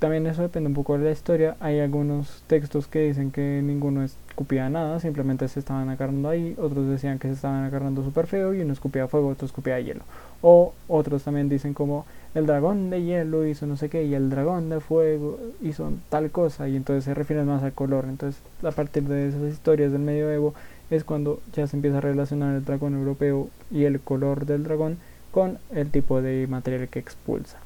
También 0.03 0.27
eso 0.27 0.41
depende 0.41 0.67
un 0.67 0.74
poco 0.74 0.98
de 0.98 1.05
la 1.05 1.12
historia. 1.12 1.55
Hay 1.62 1.79
algunos 1.79 2.43
textos 2.48 2.88
que 2.88 3.08
dicen 3.08 3.32
que 3.32 3.62
ninguno 3.63 4.03
escupía 4.03 4.70
nada, 4.70 5.00
simplemente 5.00 5.48
se 5.48 5.62
estaban 5.62 5.88
agarrando 5.88 6.27
ahí. 6.27 6.55
Otros 6.60 6.89
decían 6.89 7.20
que 7.20 7.29
se 7.29 7.36
estaban 7.36 7.63
agarrando 7.63 8.03
súper 8.03 8.27
feo 8.27 8.53
y 8.53 8.60
uno 8.60 8.74
escupía 8.74 9.08
fuego, 9.08 9.29
otro 9.29 9.46
escupía 9.46 9.79
hielo. 9.79 10.01
O 10.41 10.74
otros 10.89 11.24
también 11.24 11.48
dicen 11.48 11.74
como 11.74 12.05
el 12.36 12.46
dragón 12.46 12.89
de 12.89 13.01
hielo 13.01 13.48
hizo 13.48 13.65
no 13.65 13.77
sé 13.77 13.88
qué 13.88 14.03
y 14.03 14.13
el 14.13 14.29
dragón 14.29 14.67
de 14.67 14.82
fuego 14.82 15.39
hizo 15.62 15.93
tal 16.10 16.32
cosa 16.32 16.67
y 16.67 16.75
entonces 16.75 17.05
se 17.05 17.13
refieren 17.13 17.46
más 17.46 17.63
al 17.63 17.72
color. 17.72 18.03
Entonces 18.03 18.41
a 18.62 18.72
partir 18.72 19.03
de 19.03 19.29
esas 19.29 19.43
historias 19.43 19.93
del 19.93 20.01
medioevo 20.01 20.53
es 20.96 21.04
cuando 21.04 21.42
ya 21.54 21.68
se 21.68 21.76
empieza 21.76 21.98
a 21.98 22.02
relacionar 22.02 22.56
el 22.56 22.66
dragón 22.66 22.94
europeo 22.94 23.50
y 23.72 23.86
el 23.86 24.00
color 24.00 24.46
del 24.46 24.64
dragón 24.64 24.98
con 25.32 25.58
el 25.72 25.90
tipo 25.90 26.22
de 26.22 26.48
material 26.48 26.88
que 26.88 27.00
expulsa. 27.00 27.58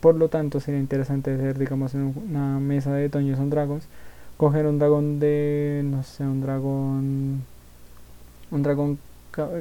Por 0.00 0.16
lo 0.16 0.28
tanto, 0.28 0.58
sería 0.60 0.80
interesante 0.80 1.34
hacer, 1.34 1.58
digamos, 1.58 1.94
en 1.94 2.14
una 2.28 2.58
mesa 2.58 2.92
de 2.92 3.08
Dungeons 3.08 3.40
and 3.40 3.52
Dragons 3.52 3.84
coger 4.36 4.66
un 4.66 4.78
dragón 4.78 5.20
de, 5.20 5.82
no 5.84 6.02
sé, 6.02 6.24
un 6.24 6.40
dragón, 6.40 7.44
un 8.50 8.62
dragón, 8.62 8.98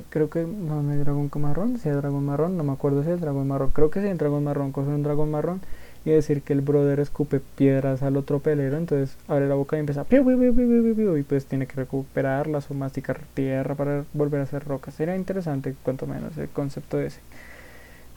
creo 0.10 0.30
que, 0.30 0.44
no, 0.44 0.82
no 0.82 0.91
hay 0.91 0.98
dragón 0.98 1.30
marrón, 1.36 1.77
si 1.77 1.89
hay 1.89 1.96
dragón 1.96 2.25
marrón, 2.25 2.58
no 2.58 2.63
me 2.63 2.72
acuerdo 2.72 3.03
si 3.03 3.12
es 3.12 3.22
dragón 3.22 3.48
marrón, 3.48 3.70
creo 3.72 3.91
que 3.91 4.01
sí 4.01 4.08
hay 4.08 4.13
dragón 4.15 4.44
marrón, 4.44 4.72
coger 4.72 4.94
un 4.94 5.03
dragón 5.03 5.30
marrón 5.30 5.62
y 6.03 6.10
decir 6.10 6.41
que 6.41 6.53
el 6.53 6.62
brother 6.62 7.00
escupe 7.00 7.39
piedras 7.39 8.01
al 8.01 8.17
otro 8.17 8.39
pelero, 8.39 8.77
entonces 8.77 9.15
abre 9.27 9.48
la 9.48 9.55
boca 9.55 9.77
y 9.77 9.81
empieza 9.81 10.05
y 10.10 11.24
pues 11.24 11.46
tiene 11.46 11.67
que 11.67 11.75
recuperarlas 11.75 12.72
o 12.72 12.74
masticar 12.74 13.22
tierra 13.34 13.75
para 13.75 14.03
volver 14.13 14.41
a 14.41 14.43
hacer 14.43 14.63
rocas. 14.65 14.96
Sería 14.96 15.15
interesante, 15.15 15.75
cuanto 15.84 16.08
menos, 16.08 16.38
el 16.38 16.50
concepto 16.50 17.00
ese. 17.00 17.20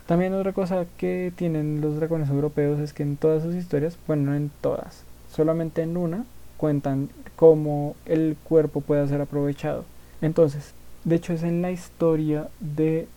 También 0.06 0.34
otra 0.34 0.52
cosa 0.52 0.86
que 0.98 1.32
tienen 1.34 1.80
los 1.80 1.96
dragones 1.96 2.28
europeos 2.28 2.78
es 2.78 2.92
que 2.92 3.02
en 3.02 3.16
todas 3.16 3.42
sus 3.42 3.54
historias, 3.54 3.96
bueno, 4.06 4.30
no 4.30 4.36
en 4.36 4.50
todas, 4.60 5.04
solamente 5.30 5.82
en 5.82 5.96
una, 5.96 6.24
cuentan 6.56 7.08
cómo 7.36 7.96
el 8.06 8.36
cuerpo 8.44 8.80
puede 8.80 9.06
ser 9.08 9.20
aprovechado. 9.20 9.84
Entonces, 10.20 10.72
de 11.04 11.16
hecho 11.16 11.32
es 11.32 11.42
en 11.42 11.62
la 11.62 11.70
historia 11.70 12.48
de 12.60 13.08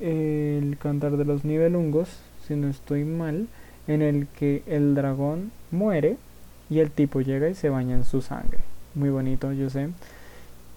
el 0.00 0.76
cantar 0.78 1.16
de 1.16 1.24
los 1.24 1.44
nivelungos, 1.44 2.08
si 2.46 2.56
no 2.56 2.68
estoy 2.68 3.04
mal, 3.04 3.46
en 3.86 4.02
el 4.02 4.26
que 4.28 4.62
el 4.66 4.94
dragón 4.94 5.52
muere 5.70 6.16
y 6.70 6.80
el 6.80 6.90
tipo 6.90 7.20
llega 7.20 7.48
y 7.48 7.54
se 7.54 7.68
baña 7.68 7.94
en 7.94 8.04
su 8.04 8.22
sangre. 8.22 8.58
Muy 8.94 9.10
bonito, 9.10 9.52
yo 9.52 9.70
sé. 9.70 9.88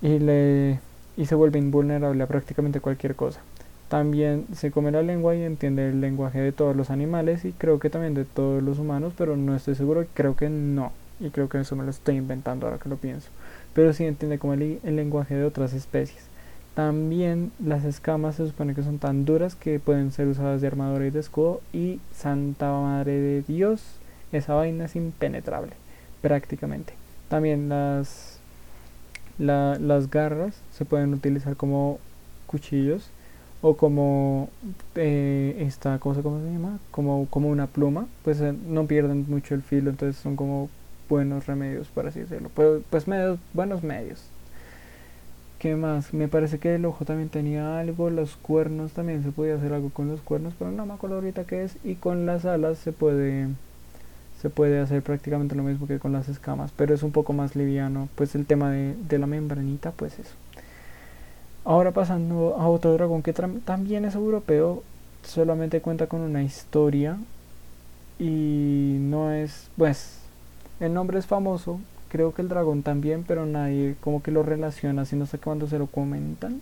Y 0.02 0.20
le 0.20 0.80
y 1.18 1.26
se 1.26 1.36
vuelve 1.36 1.60
invulnerable 1.60 2.24
a 2.24 2.28
prácticamente 2.28 2.82
cualquier 2.82 3.16
cosa. 3.16 3.42
También 3.88 4.46
se 4.54 4.72
come 4.72 4.92
la 4.92 5.02
lengua 5.02 5.36
y 5.36 5.44
entiende 5.44 5.90
el 5.90 6.02
lenguaje 6.02 6.40
de 6.40 6.52
todos 6.52 6.76
los 6.76 6.90
animales 6.90 7.46
y 7.46 7.54
creo 7.54 7.80
que 7.80 7.90
también 7.90 8.14
de 8.14 8.26
todos 8.26 8.62
los 8.62 8.80
humanos, 8.80 9.14
pero 9.18 9.38
no 9.38 9.56
estoy 9.56 9.76
seguro, 9.76 10.06
creo 10.14 10.36
que 10.36 10.50
no 10.50 10.92
y 11.20 11.30
creo 11.30 11.50
que 11.50 11.60
eso 11.60 11.76
me 11.76 11.84
lo 11.84 11.92
estoy 11.92 12.18
inventando 12.18 12.66
ahora 12.66 12.80
que 12.80 12.90
lo 12.90 12.98
pienso, 12.98 13.30
pero 13.74 13.94
sí 13.94 14.06
entiende 14.06 14.40
como 14.40 14.54
el, 14.54 14.80
lenguaje 14.84 15.36
de 15.36 15.46
otras 15.46 15.74
especies. 15.74 16.24
También 16.76 17.54
las 17.64 17.86
escamas 17.86 18.36
se 18.36 18.46
supone 18.46 18.76
que 18.76 18.84
son 18.84 19.00
tan 19.00 19.24
duras 19.24 19.56
que 19.56 19.80
pueden 19.80 20.12
ser 20.12 20.28
usadas 20.28 20.60
de 20.60 20.68
armadura 20.68 21.08
y 21.08 21.10
de 21.10 21.22
escudo 21.22 21.62
y 21.72 22.02
Santa 22.14 22.70
Madre 22.70 23.14
de 23.14 23.42
Dios, 23.44 23.82
esa 24.34 24.56
vaina 24.56 24.86
es 24.86 24.98
impenetrable, 24.98 25.72
prácticamente. 26.22 26.94
También 27.30 27.70
las, 27.70 28.40
las 29.38 30.10
garras 30.12 30.56
se 30.74 30.84
pueden 30.84 31.14
utilizar 31.14 31.56
como 31.56 32.00
cuchillos 32.46 33.10
o 33.62 33.78
como 33.78 34.50
eh, 34.96 35.56
esta 35.66 35.98
cosa, 36.00 36.22
¿cómo 36.22 36.42
se 36.42 36.52
llama? 36.52 36.80
Como, 36.92 37.26
como 37.30 37.50
una 37.50 37.68
pluma, 37.68 38.06
pues 38.24 38.42
eh, 38.42 38.54
no 38.68 38.86
pierden 38.86 39.26
mucho 39.30 39.56
el 39.56 39.62
filo, 39.62 39.90
entonces 39.90 40.22
son 40.22 40.36
como 40.36 40.70
buenos 41.08 41.48
remedios, 41.48 41.88
por 41.88 42.06
así 42.06 42.20
decirlo. 42.20 42.50
Pues, 42.54 42.82
pues 42.90 43.08
medios, 43.08 43.40
buenos 43.54 43.82
medios. 43.82 44.22
¿Qué 45.60 45.76
más? 45.76 46.14
Me 46.14 46.28
parece 46.28 46.60
que 46.60 46.76
el 46.76 46.86
ojo 46.86 47.06
también 47.06 47.30
tenía 47.30 47.80
algo, 47.80 48.10
los 48.10 48.36
cuernos 48.36 48.92
también 48.92 49.24
se 49.24 49.32
podía 49.32 49.56
hacer 49.56 49.74
algo 49.74 49.90
con 49.90 50.08
los 50.08 50.22
cuernos, 50.22 50.54
pero 50.58 50.72
no 50.72 50.86
me 50.86 50.94
acuerdo 50.94 51.16
ahorita 51.16 51.46
qué 51.46 51.64
es. 51.64 51.78
Y 51.84 51.96
con 51.96 52.26
las 52.26 52.46
alas 52.46 52.78
se 52.78 52.92
puede 52.92 53.48
se 54.42 54.50
puede 54.50 54.80
hacer 54.80 55.02
prácticamente 55.02 55.56
lo 55.56 55.64
mismo 55.64 55.88
que 55.88 55.98
con 55.98 56.12
las 56.12 56.30
escamas, 56.30 56.72
pero 56.76 56.94
es 56.94 57.04
un 57.04 57.12
poco 57.12 57.34
más 57.34 57.56
liviano. 57.56 58.10
Pues 58.16 58.36
el 58.36 58.46
tema 58.46 58.70
de, 58.70 58.96
de 58.96 59.18
la 59.18 59.28
membranita, 59.28 59.92
pues 59.92 60.20
eso. 60.20 60.36
Ahora 61.64 61.92
pasando 61.92 62.56
a 62.60 62.68
otro 62.68 62.94
dragón 62.94 63.24
que 63.24 63.34
también 63.34 64.06
es 64.06 64.14
europeo, 64.14 64.84
solamente 65.24 65.82
cuenta 65.82 66.08
con 66.08 66.22
una 66.22 66.44
historia 66.44 67.18
y 68.20 68.98
no 69.00 69.32
es, 69.32 69.70
pues, 69.78 70.20
el 70.80 70.94
nombre 70.94 71.18
es 71.18 71.26
famoso, 71.26 71.80
creo 72.10 72.34
que 72.34 72.42
el 72.42 72.50
dragón 72.50 72.84
también, 72.84 73.24
pero 73.28 73.46
nadie 73.46 73.96
como 74.00 74.22
que 74.24 74.32
lo 74.32 74.44
relaciona, 74.44 75.04
así 75.04 75.16
no 75.16 75.26
sé 75.26 75.38
cuándo 75.38 75.68
se 75.68 75.80
lo 75.80 75.88
comentan. 75.88 76.62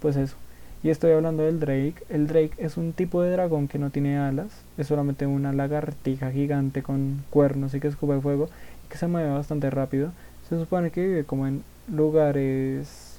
Pues 0.00 0.16
eso. 0.16 0.36
Y 0.82 0.90
estoy 0.90 1.12
hablando 1.12 1.42
del 1.44 1.60
Drake. 1.60 1.94
El 2.10 2.26
Drake 2.26 2.52
es 2.58 2.76
un 2.76 2.92
tipo 2.92 3.22
de 3.22 3.30
dragón 3.30 3.68
que 3.68 3.78
no 3.78 3.90
tiene 3.90 4.18
alas, 4.18 4.48
es 4.76 4.86
solamente 4.86 5.26
una 5.26 5.52
lagartija 5.52 6.30
gigante 6.30 6.82
con 6.82 7.24
cuernos 7.30 7.74
y 7.74 7.80
que 7.80 7.88
escupe 7.88 8.20
fuego 8.20 8.48
y 8.84 8.88
que 8.90 8.98
se 8.98 9.06
mueve 9.06 9.30
bastante 9.30 9.70
rápido. 9.70 10.12
Se 10.48 10.58
supone 10.58 10.90
que 10.90 11.06
vive 11.06 11.24
como 11.24 11.46
en 11.46 11.64
lugares 11.90 13.14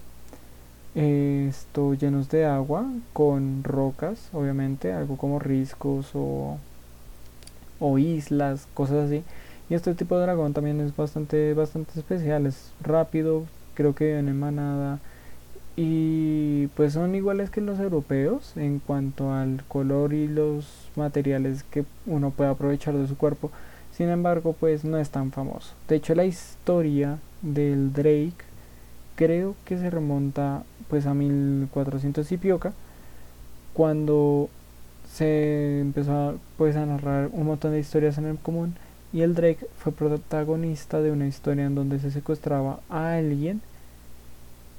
llenos 0.96 2.30
de 2.30 2.46
agua 2.46 2.86
con 3.14 3.64
rocas, 3.64 4.30
obviamente, 4.34 4.94
algo 4.94 5.18
como 5.18 5.40
riscos 5.40 6.12
o, 6.14 6.58
o 7.80 7.98
islas, 7.98 8.68
cosas 8.74 9.08
así 9.08 9.24
y 9.69 9.74
este 9.74 9.95
tipo 9.95 10.15
de 10.17 10.24
dragón 10.24 10.53
también 10.53 10.79
es 10.81 10.95
bastante, 10.95 11.53
bastante 11.53 12.00
especial, 12.00 12.45
es 12.45 12.72
rápido, 12.81 13.45
creo 13.74 13.95
que 13.95 14.13
viene 14.13 14.31
en 14.31 14.39
manada. 14.39 15.00
Y 15.77 16.67
pues 16.67 16.93
son 16.93 17.15
iguales 17.15 17.50
que 17.50 17.62
los 17.62 17.79
europeos 17.79 18.53
en 18.55 18.79
cuanto 18.79 19.34
al 19.34 19.63
color 19.67 20.13
y 20.13 20.27
los 20.27 20.89
materiales 20.95 21.63
que 21.63 21.84
uno 22.05 22.31
puede 22.31 22.51
aprovechar 22.51 22.95
de 22.95 23.07
su 23.07 23.17
cuerpo. 23.17 23.51
Sin 23.91 24.10
embargo, 24.10 24.55
pues 24.57 24.86
no 24.86 24.98
es 24.98 25.10
tan 25.10 25.31
famoso. 25.31 25.74
De 25.88 25.95
hecho, 25.95 26.15
la 26.15 26.25
historia 26.25 27.17
del 27.41 27.91
Drake 27.91 28.45
creo 29.15 29.55
que 29.65 29.77
se 29.77 29.89
remonta 29.89 30.63
pues 30.89 31.05
a 31.05 31.13
1400 31.13 32.31
y 32.31 32.38
pioca 32.38 32.74
cuando 33.74 34.50
se 35.12 35.81
empezó 35.81 36.36
pues, 36.57 36.75
a 36.75 36.86
narrar 36.86 37.29
un 37.31 37.48
montón 37.48 37.72
de 37.72 37.79
historias 37.79 38.17
en 38.17 38.25
el 38.25 38.38
común 38.38 38.75
y 39.14 39.22
el 39.22 39.36
Drake 39.36 39.68
fue 39.78 39.92
protagonista 39.92 41.02
de 41.02 41.12
una 41.12 41.28
historia 41.28 41.66
en 41.66 41.76
donde 41.76 42.00
se 42.00 42.12
secuestraba 42.12 42.80
a 42.90 43.16
alguien 43.16 43.62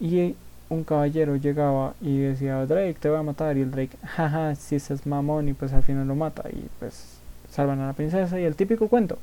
y 0.00 0.35
un 0.68 0.85
caballero 0.85 1.37
llegaba 1.37 1.95
y 2.00 2.18
decía 2.18 2.66
Drake 2.66 2.97
te 3.00 3.09
voy 3.09 3.18
a 3.18 3.23
matar 3.23 3.56
y 3.56 3.62
el 3.62 3.71
Drake 3.71 3.97
jaja 4.04 4.54
si 4.56 4.76
ese 4.76 4.95
es 4.95 5.06
mamón 5.06 5.49
y 5.49 5.54
pues 5.54 5.73
al 5.73 5.83
final 5.83 6.09
lo 6.09 6.14
mata 6.14 6.42
y 6.50 6.68
pues 6.78 7.18
salvan 7.50 7.80
a 7.80 7.87
la 7.87 7.92
princesa 7.92 8.38
y 8.38 8.45
el 8.45 8.56
típico 8.56 8.88
cuento 8.88 9.18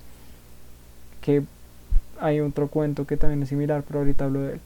que 1.22 1.44
hay 2.20 2.40
otro 2.40 2.68
cuento 2.68 3.06
que 3.06 3.18
también 3.18 3.44
es 3.44 3.50
similar 3.50 3.84
pero 3.88 4.00
ahorita 4.00 4.26
hablo 4.26 4.42
de 4.42 4.54
él. 4.54 4.62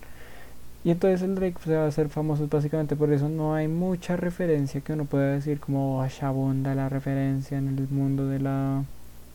Y 0.84 0.92
entonces 0.92 1.22
el 1.22 1.36
Drake 1.36 1.58
se 1.64 1.76
va 1.76 1.84
a 1.84 1.88
hacer 1.88 2.08
famoso 2.08 2.48
básicamente 2.48 2.96
por 2.96 3.12
eso. 3.12 3.28
No 3.28 3.56
hay 3.56 3.68
mucha 3.68 4.16
referencia 4.16 4.80
que 4.82 4.94
uno 4.94 5.06
pueda 5.06 5.34
decir 5.34 5.60
como 5.60 6.02
abunda 6.22 6.76
la 6.76 6.88
referencia 6.88 7.58
en 7.58 7.68
el 7.68 7.88
mundo 7.90 8.28
de 8.28 8.40
la 8.40 8.84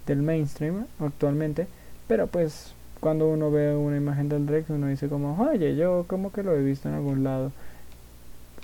del 0.07 0.23
mainstream 0.23 0.87
actualmente, 1.01 1.67
pero 2.09 2.27
pues 2.27 2.75
cuando 3.01 3.29
uno 3.29 3.51
ve 3.51 3.75
una 3.75 3.97
imagen 3.97 4.29
del 4.29 4.47
Drake 4.47 4.73
uno 4.73 4.87
dice 4.87 5.09
como, 5.09 5.37
oye, 5.43 5.75
yo 5.77 6.05
como 6.07 6.33
que 6.33 6.43
lo 6.43 6.55
he 6.55 6.63
visto 6.63 6.89
en 6.89 6.95
algún 6.95 7.25
lado. 7.25 7.53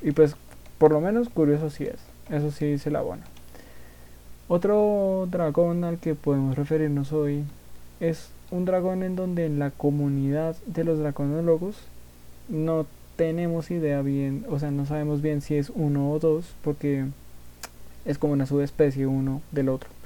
Y 0.00 0.12
pues 0.12 0.36
por 0.78 0.92
lo 0.92 1.00
menos 1.00 1.28
curioso 1.28 1.70
sí 1.70 1.84
es, 1.84 1.98
eso 2.30 2.50
sí 2.50 2.66
dice 2.66 2.90
la 2.90 3.02
buena. 3.02 3.24
Otro 4.46 5.28
dragón 5.30 5.84
al 5.84 5.98
que 5.98 6.14
podemos 6.14 6.56
referirnos 6.56 7.12
hoy 7.12 7.44
es 8.00 8.30
un 8.50 8.64
dragón 8.64 9.02
en 9.02 9.16
donde 9.16 9.44
en 9.44 9.58
la 9.58 9.70
comunidad 9.70 10.56
de 10.66 10.84
los 10.84 10.98
dragonólogos 10.98 11.76
no 12.48 12.86
tenemos 13.16 13.70
idea 13.72 14.00
bien, 14.00 14.46
o 14.48 14.58
sea, 14.58 14.70
no 14.70 14.86
sabemos 14.86 15.20
bien 15.20 15.42
si 15.42 15.56
es 15.56 15.70
uno 15.74 16.12
o 16.12 16.18
dos, 16.20 16.46
porque 16.62 17.06
es 18.04 18.16
como 18.16 18.32
una 18.32 18.46
subespecie 18.46 19.06
uno 19.06 19.42
del 19.50 19.68
otro. 19.68 19.97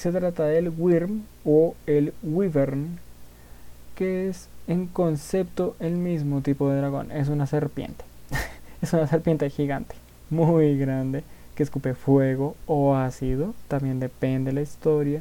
Se 0.00 0.12
trata 0.12 0.44
del 0.44 0.70
Wyrm 0.70 1.24
o 1.44 1.74
el 1.86 2.14
Wyvern, 2.22 2.98
que 3.94 4.30
es 4.30 4.48
en 4.66 4.86
concepto 4.86 5.76
el 5.78 5.98
mismo 5.98 6.40
tipo 6.40 6.70
de 6.70 6.78
dragón. 6.78 7.12
Es 7.12 7.28
una 7.28 7.46
serpiente. 7.46 8.02
es 8.80 8.94
una 8.94 9.06
serpiente 9.06 9.50
gigante, 9.50 9.94
muy 10.30 10.78
grande, 10.78 11.22
que 11.54 11.62
escupe 11.62 11.92
fuego 11.92 12.56
o 12.64 12.96
ácido. 12.96 13.52
También 13.68 14.00
depende 14.00 14.52
de 14.52 14.54
la 14.54 14.62
historia. 14.62 15.20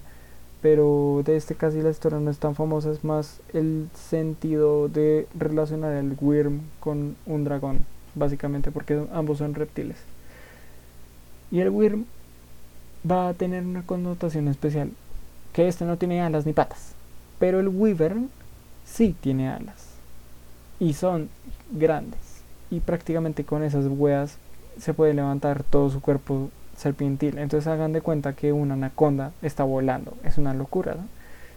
Pero 0.61 1.23
de 1.25 1.35
este 1.35 1.55
casi 1.55 1.81
la 1.81 1.89
historia 1.89 2.21
no 2.21 2.31
es 2.31 2.39
tan 2.39 2.55
famosa, 2.55 2.89
es 2.89 3.03
más 3.03 3.41
el 3.51 3.89
sentido 3.93 4.87
de 4.87 5.27
relacionar 5.37 5.93
el 5.95 6.15
Wyrm 6.21 6.61
con 6.79 7.17
un 7.25 7.43
dragón, 7.43 7.79
básicamente 8.15 8.71
porque 8.71 9.05
ambos 9.11 9.39
son 9.39 9.55
reptiles. 9.55 9.97
Y 11.51 11.59
el 11.59 11.69
Wyrm 11.69 12.05
va 13.09 13.29
a 13.29 13.33
tener 13.33 13.63
una 13.63 13.83
connotación 13.83 14.47
especial, 14.47 14.91
que 15.53 15.67
este 15.67 15.85
no 15.85 15.97
tiene 15.97 16.21
alas 16.21 16.45
ni 16.45 16.53
patas, 16.53 16.93
pero 17.39 17.59
el 17.59 17.67
Wyvern 17.67 18.29
sí 18.85 19.15
tiene 19.19 19.49
alas 19.49 19.87
y 20.79 20.93
son 20.93 21.29
grandes 21.71 22.41
y 22.71 22.79
prácticamente 22.79 23.43
con 23.43 23.63
esas 23.63 23.85
hueas 23.87 24.37
se 24.79 24.93
puede 24.93 25.13
levantar 25.13 25.63
todo 25.63 25.89
su 25.89 26.01
cuerpo 26.01 26.49
serpentil. 26.77 27.37
Entonces 27.37 27.67
hagan 27.67 27.93
de 27.93 28.01
cuenta 28.01 28.33
que 28.33 28.53
una 28.53 28.75
anaconda 28.75 29.31
está 29.41 29.63
volando, 29.63 30.13
es 30.23 30.37
una 30.37 30.53
locura, 30.53 30.95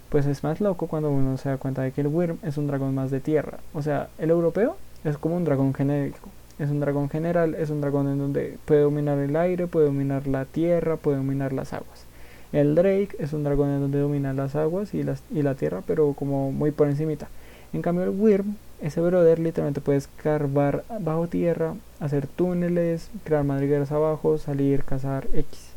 Pues 0.09 0.27
es 0.27 0.45
más 0.45 0.61
loco 0.61 0.89
cuando 0.89 1.11
uno 1.11 1.39
se 1.39 1.49
da 1.49 1.57
cuenta 1.57 1.81
de 1.83 1.93
que 1.93 2.03
el 2.03 2.09
Wyrm 2.09 2.39
es 2.43 2.59
un 2.59 2.67
dragón 2.67 2.95
más 2.95 3.11
de 3.11 3.21
tierra. 3.21 3.61
O 3.73 3.81
sea, 3.81 4.09
el 4.19 4.29
europeo 4.31 4.77
es 5.05 5.17
como 5.17 5.37
un 5.37 5.45
dragón 5.45 5.73
genérico. 5.73 6.29
Es 6.59 6.71
un 6.71 6.81
dragón 6.81 7.09
general, 7.09 7.55
es 7.55 7.71
un 7.71 7.81
dragón 7.81 8.09
en 8.09 8.19
donde 8.19 8.59
puede 8.65 8.83
dominar 8.83 9.19
el 9.19 9.35
aire, 9.37 9.67
puede 9.67 9.87
dominar 9.87 10.27
la 10.27 10.45
tierra, 10.45 10.97
puede 10.97 11.17
dominar 11.17 11.53
las 11.53 11.73
aguas. 11.73 12.07
El 12.53 12.75
Drake 12.75 13.17
es 13.19 13.33
un 13.33 13.45
dragón 13.45 13.71
en 13.71 13.81
donde 13.81 13.99
domina 13.99 14.35
las 14.35 14.55
aguas 14.57 14.93
y, 14.93 15.03
las, 15.03 15.23
y 15.31 15.43
la 15.43 15.55
tierra, 15.55 15.83
pero 15.87 16.13
como 16.13 16.53
muy 16.53 16.71
por 16.71 16.89
encimita. 16.89 17.29
En 17.73 17.81
cambio 17.81 18.05
el 18.05 18.11
Wyrm, 18.11 18.57
ese 18.83 19.01
brother 19.01 19.39
literalmente 19.39 19.81
puede 19.81 19.99
escarbar 19.99 20.85
bajo 21.01 21.29
tierra, 21.29 21.75
hacer 22.01 22.27
túneles, 22.27 23.09
crear 23.25 23.45
madrigueras 23.45 23.91
abajo, 23.93 24.37
salir, 24.37 24.85
cazar 24.85 25.27
X 25.33 25.73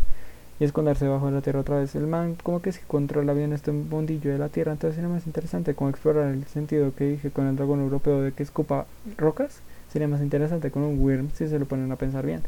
y 0.59 0.63
esconderse 0.63 1.07
bajo 1.07 1.31
la 1.31 1.41
tierra 1.41 1.61
otra 1.61 1.79
vez. 1.79 1.95
El 1.95 2.07
man 2.07 2.35
como 2.41 2.61
que 2.61 2.73
se 2.73 2.81
controla 2.81 3.33
bien 3.33 3.53
este 3.53 3.71
bondillo 3.71 4.31
de 4.31 4.37
la 4.37 4.49
tierra, 4.49 4.73
entonces 4.73 4.95
sería 4.95 5.09
más 5.09 5.27
interesante 5.27 5.75
como 5.75 5.89
explorar 5.89 6.33
el 6.33 6.43
sentido 6.45 6.93
que 6.93 7.05
dije 7.05 7.31
con 7.31 7.47
el 7.47 7.55
dragón 7.55 7.79
europeo 7.81 8.21
de 8.21 8.33
que 8.33 8.43
escupa 8.43 8.85
rocas. 9.17 9.61
Sería 9.95 10.09
más 10.09 10.19
interesante 10.19 10.71
con 10.71 10.83
un 10.83 11.01
Wyrm 11.01 11.29
si 11.35 11.47
se 11.47 11.57
lo 11.57 11.65
ponen 11.67 11.89
a 11.89 11.95
pensar 11.95 12.25
bien. 12.25 12.41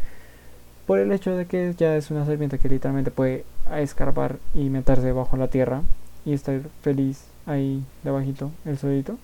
Por 0.85 0.99
el 0.99 1.13
hecho 1.13 1.33
de 1.33 1.45
que 1.45 1.73
ya 1.77 1.95
es 1.95 2.11
una 2.11 2.25
serpiente 2.25 2.59
que 2.59 2.67
literalmente 2.67 3.09
puede 3.09 3.45
escarbar 3.73 4.35
y 4.53 4.69
meterse 4.69 5.13
bajo 5.13 5.37
la 5.37 5.47
tierra 5.47 5.81
y 6.25 6.33
estar 6.33 6.59
feliz 6.81 7.23
ahí 7.45 7.85
debajito, 8.03 8.51
el 8.65 8.77
solito. 8.77 9.17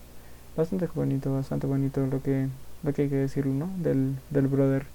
Bastante 0.55 0.87
bonito, 0.95 1.33
bastante 1.33 1.67
bonito 1.67 2.07
lo 2.07 2.23
que, 2.23 2.47
lo 2.83 2.93
que 2.93 3.01
hay 3.01 3.09
que 3.09 3.17
decirlo, 3.17 3.51
¿no? 3.51 3.69
Del, 3.79 4.15
del 4.29 4.47
brother. 4.47 4.85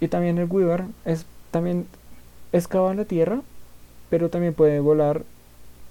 Y 0.00 0.08
también 0.08 0.38
el 0.38 0.50
Weaver 0.50 0.82
es 1.04 1.24
también 1.52 1.86
excava 2.50 2.92
la 2.94 3.04
tierra, 3.04 3.42
pero 4.10 4.28
también 4.28 4.54
puede 4.54 4.80
volar. 4.80 5.22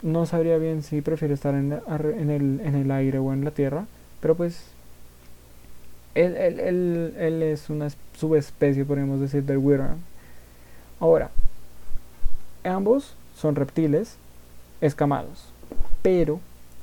No 0.01 0.25
sabría 0.25 0.58
bien 0.58 0.84
si 0.84 1.00
prefiere 1.00 1.36
estar 1.36 1.56
en, 1.56 1.72
en, 1.72 2.30
el, 2.30 2.60
en 2.65 2.75
el 2.75 2.91
aire 2.91 3.20
o 3.20 3.32
en 3.32 3.46
la 3.46 3.51
tierra, 3.51 3.86
pero 4.20 4.36
pues 4.36 4.62
él, 6.15 6.36
él, 6.36 6.60
él, 6.60 7.13
él 7.18 7.44
es 7.44 7.70
una 7.70 7.88
subespecie, 8.18 8.86
podríamos 8.86 9.20
decir, 9.20 9.44
del 9.44 9.58
Weaver. 9.58 9.91
Ahora, 11.00 11.32
ambos 12.63 13.15
son 13.36 13.56
reptiles 13.56 14.18
escamados, 14.82 15.46
pero 16.01 16.39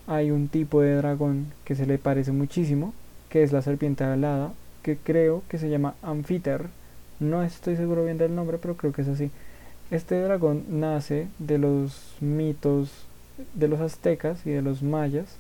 hay 0.07 0.31
un 0.31 0.49
tipo 0.49 0.81
de 0.81 0.95
dragón 0.95 1.53
que 1.65 1.75
se 1.75 1.87
le 1.87 1.99
parece 1.99 2.33
muchísimo, 2.33 2.95
que 3.29 3.43
es 3.43 3.53
la 3.53 3.63
serpiente 3.63 4.05
alada, 4.05 4.53
que 4.83 4.97
creo 4.97 5.43
que 5.49 5.59
se 5.59 5.69
llama 5.69 5.95
Amphiter. 6.03 6.67
No 7.21 7.43
estoy 7.43 7.77
seguro 7.77 8.05
bien 8.05 8.19
del 8.19 8.35
nombre, 8.35 8.59
pero 8.59 8.77
creo 8.77 8.93
que 8.93 9.03
es 9.03 9.09
así. 9.09 9.31
Este 9.91 10.21
dragón 10.21 10.65
nace 10.69 11.29
de 11.39 11.59
los 11.59 12.15
mitos 12.21 12.91
de 13.55 13.69
los 13.69 13.81
aztecas 13.81 14.47
y 14.47 14.51
de 14.51 14.63
los 14.63 14.83
mayas. 14.83 15.37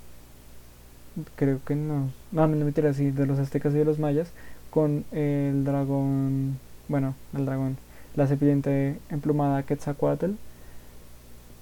Creo 1.36 1.60
que 1.64 1.74
no. 1.74 2.10
No, 2.32 2.48
me 2.48 2.56
mentira, 2.56 2.92
sí, 2.94 3.10
de 3.10 3.26
los 3.26 3.38
aztecas 3.38 3.74
y 3.74 3.78
de 3.78 3.84
los 3.84 3.98
mayas. 3.98 4.32
Con 4.70 5.04
el 5.12 5.64
dragón. 5.64 6.58
Bueno, 6.88 7.14
el 7.36 7.46
dragón. 7.46 7.76
La 8.16 8.26
serpiente 8.26 8.98
emplumada 9.10 9.62
Quetzalcoatl. 9.62 10.32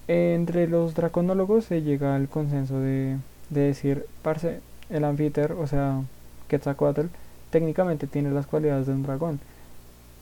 Entre 0.09 0.69
los 0.69 0.95
draconólogos 0.95 1.65
se 1.65 1.83
llega 1.83 2.15
al 2.15 2.29
consenso 2.29 2.79
de, 2.79 3.17
de 3.51 3.61
decir, 3.61 4.07
parce, 4.23 4.61
el 4.89 5.05
anfiter, 5.05 5.53
o 5.53 5.67
sea, 5.67 6.03
Quetzalcoatl, 6.49 7.07
técnicamente 7.51 8.07
tiene 8.07 8.31
las 8.31 8.47
cualidades 8.47 8.87
de 8.87 8.93
un 8.93 9.03
dragón. 9.03 9.41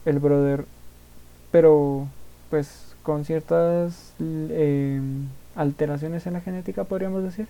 El 0.05 0.19
brother, 0.21 0.65
pero 1.51 2.09
pues 2.51 2.95
con 3.03 3.25
ciertas 3.25 4.15
eh, 4.21 5.01
alteraciones 5.55 6.27
en 6.27 6.35
la 6.35 6.41
genética 6.41 6.85
podríamos 6.85 7.23
decir. 7.23 7.47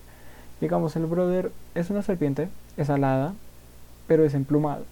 Digamos, 0.61 0.95
el 0.95 1.05
brother 1.05 1.51
es 1.73 1.89
una 1.89 2.01
serpiente, 2.01 2.49
es 2.77 2.89
alada, 2.89 3.33
pero 4.07 4.23
es 4.23 4.33
emplumado. 4.33 4.85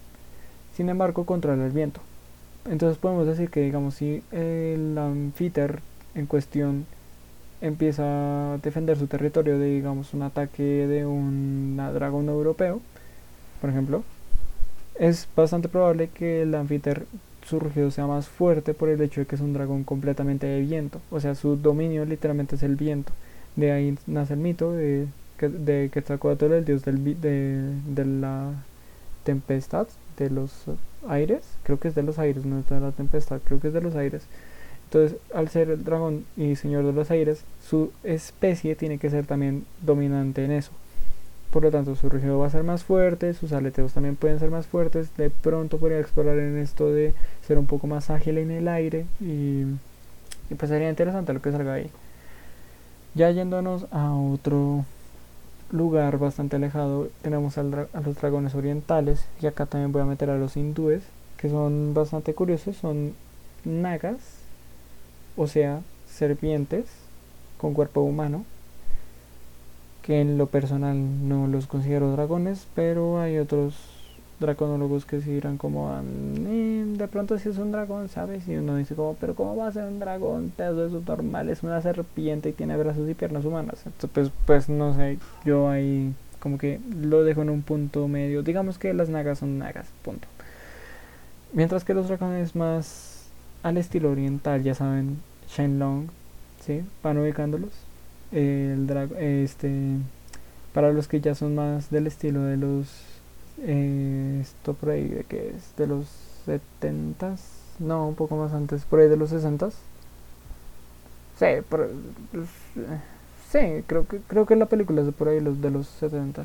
Sin 0.76 0.88
embargo, 0.88 1.24
controla 1.24 1.64
el 1.64 1.72
viento. 1.72 2.00
Entonces 2.68 2.98
podemos 2.98 3.26
decir 3.26 3.50
que, 3.50 3.60
digamos, 3.60 3.94
si 3.94 4.22
el 4.32 4.96
anfiter 4.98 5.80
en 6.14 6.26
cuestión 6.26 6.86
empieza 7.60 8.54
a 8.54 8.58
defender 8.58 8.98
su 8.98 9.06
territorio 9.06 9.58
de, 9.58 9.66
digamos, 9.66 10.14
un 10.14 10.22
ataque 10.22 10.62
de 10.62 11.06
un 11.06 11.76
dragón 11.94 12.28
europeo, 12.28 12.80
por 13.60 13.70
ejemplo, 13.70 14.02
es 14.98 15.28
bastante 15.34 15.68
probable 15.68 16.08
que 16.08 16.42
el 16.42 16.54
anfiter 16.54 17.06
su 17.46 17.60
rugido 17.60 17.90
sea 17.90 18.06
más 18.06 18.28
fuerte 18.28 18.74
por 18.74 18.88
el 18.88 19.00
hecho 19.00 19.20
de 19.20 19.26
que 19.26 19.34
es 19.34 19.40
un 19.40 19.52
dragón 19.52 19.84
completamente 19.84 20.46
de 20.46 20.60
viento. 20.60 21.00
O 21.10 21.20
sea, 21.20 21.34
su 21.34 21.56
dominio 21.56 22.04
literalmente 22.04 22.56
es 22.56 22.62
el 22.62 22.76
viento. 22.76 23.12
De 23.56 23.72
ahí 23.72 23.96
nace 24.06 24.34
el 24.34 24.40
mito 24.40 24.72
de, 24.72 25.06
de 25.40 25.90
Quetzalcóatl, 25.92 26.52
el 26.52 26.64
dios 26.64 26.84
del, 26.84 27.20
de, 27.20 27.72
de 27.86 28.04
la 28.04 28.52
tempestad, 29.24 29.88
de 30.16 30.30
los 30.30 30.52
aires. 31.08 31.42
Creo 31.62 31.78
que 31.78 31.88
es 31.88 31.94
de 31.94 32.02
los 32.02 32.18
aires, 32.18 32.44
no 32.44 32.60
es 32.60 32.68
de 32.68 32.80
la 32.80 32.92
tempestad, 32.92 33.40
creo 33.44 33.60
que 33.60 33.68
es 33.68 33.74
de 33.74 33.80
los 33.80 33.96
aires. 33.96 34.26
Entonces, 34.84 35.18
al 35.34 35.48
ser 35.48 35.70
el 35.70 35.82
dragón 35.82 36.24
y 36.36 36.54
señor 36.56 36.84
de 36.84 36.92
los 36.92 37.10
aires, 37.10 37.44
su 37.68 37.90
especie 38.04 38.76
tiene 38.76 38.98
que 38.98 39.10
ser 39.10 39.26
también 39.26 39.64
dominante 39.82 40.44
en 40.44 40.52
eso. 40.52 40.70
Por 41.50 41.62
lo 41.62 41.70
tanto, 41.70 41.94
su 41.96 42.08
rugido 42.08 42.38
va 42.38 42.46
a 42.46 42.50
ser 42.50 42.64
más 42.64 42.84
fuerte, 42.84 43.34
sus 43.34 43.52
aleteos 43.52 43.92
también 43.92 44.16
pueden 44.16 44.38
ser 44.38 44.50
más 44.50 44.66
fuertes. 44.66 45.16
De 45.16 45.30
pronto 45.30 45.78
podría 45.78 46.00
explorar 46.00 46.38
en 46.38 46.58
esto 46.58 46.92
de 46.92 47.14
ser 47.46 47.58
un 47.58 47.66
poco 47.66 47.86
más 47.86 48.10
ágil 48.10 48.38
en 48.38 48.50
el 48.50 48.68
aire 48.68 49.06
y, 49.20 49.64
pues 50.56 50.68
sería 50.68 50.90
interesante 50.90 51.32
lo 51.32 51.40
que 51.42 51.52
salga 51.52 51.74
ahí. 51.74 51.90
Ya 53.14 53.30
yéndonos 53.30 53.86
a 53.92 54.12
otro 54.12 54.84
lugar 55.74 56.18
bastante 56.18 56.56
alejado, 56.56 57.08
tenemos 57.22 57.58
a 57.58 57.62
los 57.62 58.16
dragones 58.20 58.54
orientales 58.54 59.26
y 59.42 59.46
acá 59.46 59.66
también 59.66 59.92
voy 59.92 60.02
a 60.02 60.06
meter 60.06 60.30
a 60.30 60.38
los 60.38 60.56
hindúes, 60.56 61.02
que 61.36 61.50
son 61.50 61.92
bastante 61.94 62.32
curiosos, 62.32 62.76
son 62.76 63.12
nagas, 63.64 64.20
o 65.36 65.46
sea, 65.46 65.82
serpientes 66.08 66.86
con 67.58 67.74
cuerpo 67.74 68.00
humano 68.02 68.44
que 70.02 70.20
en 70.20 70.36
lo 70.36 70.46
personal 70.46 71.28
no 71.28 71.46
los 71.46 71.66
considero 71.66 72.12
dragones, 72.12 72.66
pero 72.74 73.20
hay 73.20 73.38
otros 73.38 73.74
draconólogos 74.44 75.04
que 75.04 75.20
sí 75.20 75.32
dirán 75.32 75.58
como 75.58 75.90
mm, 75.90 76.94
de 76.94 77.08
pronto 77.08 77.38
si 77.38 77.48
es 77.48 77.58
un 77.58 77.72
dragón, 77.72 78.08
¿sabes? 78.08 78.46
Y 78.48 78.56
uno 78.56 78.76
dice 78.76 78.94
como, 78.94 79.14
pero 79.14 79.34
¿cómo 79.34 79.56
va 79.56 79.68
a 79.68 79.72
ser 79.72 79.84
un 79.84 79.98
dragón? 79.98 80.52
Eso 80.56 81.02
normal, 81.06 81.48
es 81.50 81.62
una 81.62 81.80
serpiente 81.80 82.50
y 82.50 82.52
tiene 82.52 82.76
brazos 82.76 83.08
y 83.08 83.14
piernas 83.14 83.44
humanas. 83.44 83.82
Entonces, 83.86 84.10
pues, 84.12 84.30
pues 84.46 84.68
no 84.68 84.94
sé, 84.94 85.18
yo 85.44 85.68
ahí 85.68 86.12
como 86.40 86.58
que 86.58 86.80
lo 87.00 87.24
dejo 87.24 87.42
en 87.42 87.50
un 87.50 87.62
punto 87.62 88.06
medio. 88.06 88.42
Digamos 88.42 88.78
que 88.78 88.92
las 88.94 89.08
nagas 89.08 89.38
son 89.38 89.58
nagas, 89.58 89.86
punto. 90.02 90.28
Mientras 91.52 91.84
que 91.84 91.94
los 91.94 92.08
dragones 92.08 92.54
más 92.54 93.26
al 93.62 93.78
estilo 93.78 94.10
oriental, 94.10 94.62
ya 94.62 94.74
saben, 94.74 95.20
Shenlong, 95.48 96.08
¿sí? 96.60 96.82
Van 97.02 97.18
ubicándolos 97.18 97.70
el 98.32 98.90
este 99.18 99.70
para 100.72 100.92
los 100.92 101.06
que 101.06 101.20
ya 101.20 101.34
son 101.34 101.54
más 101.54 101.90
del 101.90 102.08
estilo 102.08 102.42
de 102.42 102.56
los 102.56 102.88
esto 103.62 104.74
por 104.74 104.90
ahí 104.90 105.08
de 105.08 105.24
que 105.24 105.50
es 105.50 105.76
de 105.76 105.86
los 105.86 106.06
70 106.46 107.36
no 107.78 108.08
un 108.08 108.14
poco 108.14 108.36
más 108.36 108.52
antes 108.52 108.84
por 108.84 109.00
ahí 109.00 109.08
de 109.08 109.16
los 109.16 109.30
60 109.30 109.70
sí 111.38 111.46
por, 111.68 111.90
sí 113.50 113.84
creo 113.86 114.06
que 114.06 114.18
creo 114.26 114.46
que 114.46 114.56
la 114.56 114.66
película 114.66 115.00
es 115.00 115.06
de 115.06 115.12
por 115.12 115.28
ahí 115.28 115.40
los 115.40 115.60
de 115.60 115.70
los 115.70 115.86
70 115.86 116.44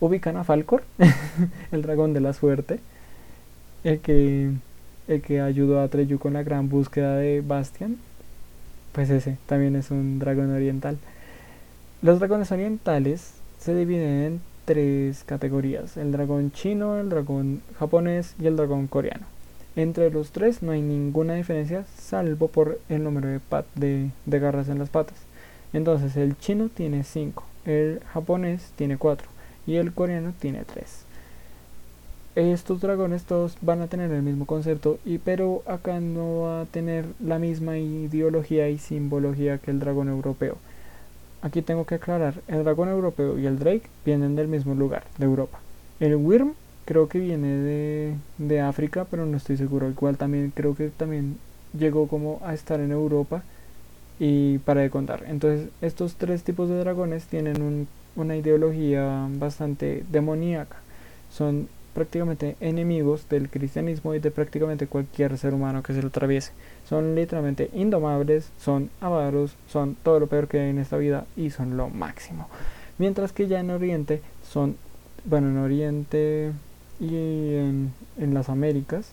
ubican 0.00 0.36
a 0.36 0.44
Falcor 0.44 0.82
el 1.72 1.82
dragón 1.82 2.14
de 2.14 2.20
la 2.20 2.32
suerte 2.32 2.80
el 3.84 4.00
que 4.00 4.52
el 5.08 5.22
que 5.22 5.40
ayudó 5.40 5.80
a 5.80 5.88
Treyu 5.88 6.18
con 6.18 6.34
la 6.34 6.42
gran 6.42 6.68
búsqueda 6.68 7.16
de 7.16 7.40
Bastian. 7.40 7.96
Pues 8.92 9.10
ese 9.10 9.38
también 9.46 9.74
es 9.74 9.90
un 9.90 10.18
dragón 10.18 10.54
oriental. 10.54 10.98
Los 12.02 12.18
dragones 12.18 12.52
orientales 12.52 13.32
se 13.58 13.74
dividen 13.74 14.22
en 14.22 14.40
tres 14.68 15.24
categorías, 15.24 15.96
el 15.96 16.12
dragón 16.12 16.52
chino, 16.52 17.00
el 17.00 17.08
dragón 17.08 17.62
japonés 17.78 18.34
y 18.38 18.48
el 18.48 18.56
dragón 18.56 18.86
coreano. 18.86 19.24
Entre 19.76 20.10
los 20.10 20.30
tres 20.30 20.62
no 20.62 20.72
hay 20.72 20.82
ninguna 20.82 21.36
diferencia 21.36 21.86
salvo 21.98 22.48
por 22.48 22.78
el 22.90 23.02
número 23.02 23.28
de, 23.28 23.40
de, 23.76 24.10
de 24.26 24.38
garras 24.38 24.68
en 24.68 24.78
las 24.78 24.90
patas. 24.90 25.16
Entonces 25.72 26.18
el 26.18 26.36
chino 26.36 26.68
tiene 26.68 27.02
5, 27.02 27.42
el 27.64 28.00
japonés 28.12 28.72
tiene 28.76 28.98
4 28.98 29.26
y 29.66 29.76
el 29.76 29.94
coreano 29.94 30.34
tiene 30.38 30.64
3 30.64 31.06
estos 32.34 32.80
dragones 32.80 33.24
todos 33.24 33.56
van 33.62 33.80
a 33.80 33.88
tener 33.88 34.12
el 34.12 34.22
mismo 34.22 34.46
concepto 34.46 34.98
y 35.04 35.18
pero 35.18 35.62
acá 35.66 35.98
no 35.98 36.42
va 36.42 36.60
a 36.60 36.66
tener 36.66 37.04
la 37.18 37.40
misma 37.40 37.78
ideología 37.78 38.68
y 38.68 38.78
simbología 38.78 39.58
que 39.58 39.72
el 39.72 39.80
dragón 39.80 40.08
europeo 40.08 40.56
aquí 41.42 41.62
tengo 41.62 41.86
que 41.86 41.96
aclarar 41.96 42.34
el 42.48 42.64
dragón 42.64 42.88
europeo 42.88 43.38
y 43.38 43.46
el 43.46 43.58
drake 43.58 43.88
vienen 44.04 44.36
del 44.36 44.48
mismo 44.48 44.74
lugar 44.74 45.04
de 45.18 45.24
Europa. 45.26 45.58
El 46.00 46.16
Wyrm 46.16 46.54
creo 46.84 47.08
que 47.08 47.18
viene 47.18 47.48
de, 47.48 48.14
de 48.38 48.60
África 48.60 49.06
pero 49.10 49.26
no 49.26 49.36
estoy 49.36 49.56
seguro. 49.56 49.88
Igual 49.88 50.16
también 50.16 50.52
creo 50.54 50.74
que 50.74 50.88
también 50.88 51.38
llegó 51.78 52.08
como 52.08 52.40
a 52.44 52.54
estar 52.54 52.80
en 52.80 52.92
Europa 52.92 53.42
y 54.18 54.58
para 54.58 54.80
de 54.80 54.90
contar. 54.90 55.24
Entonces 55.26 55.68
estos 55.80 56.14
tres 56.14 56.42
tipos 56.42 56.68
de 56.68 56.78
dragones 56.78 57.24
tienen 57.24 57.62
un, 57.62 57.88
una 58.16 58.36
ideología 58.36 59.28
bastante 59.38 60.04
demoníaca. 60.10 60.76
Son 61.30 61.68
prácticamente 61.94 62.56
enemigos 62.60 63.28
del 63.28 63.48
cristianismo 63.48 64.14
y 64.14 64.18
de 64.18 64.30
prácticamente 64.30 64.86
cualquier 64.86 65.36
ser 65.38 65.54
humano 65.54 65.82
que 65.82 65.94
se 65.94 66.02
lo 66.02 66.08
atraviese. 66.08 66.52
Son 66.88 67.14
literalmente 67.14 67.70
indomables, 67.72 68.50
son 68.58 68.90
avaros, 69.00 69.54
son 69.68 69.96
todo 70.02 70.20
lo 70.20 70.26
peor 70.26 70.48
que 70.48 70.60
hay 70.60 70.70
en 70.70 70.78
esta 70.78 70.96
vida 70.96 71.26
y 71.36 71.50
son 71.50 71.76
lo 71.76 71.88
máximo. 71.88 72.48
Mientras 72.98 73.32
que 73.32 73.46
ya 73.46 73.60
en 73.60 73.70
Oriente 73.70 74.20
son, 74.48 74.76
bueno, 75.24 75.48
en 75.48 75.58
Oriente 75.58 76.52
y 77.00 77.14
en, 77.14 77.92
las 78.18 78.48
Américas 78.48 79.12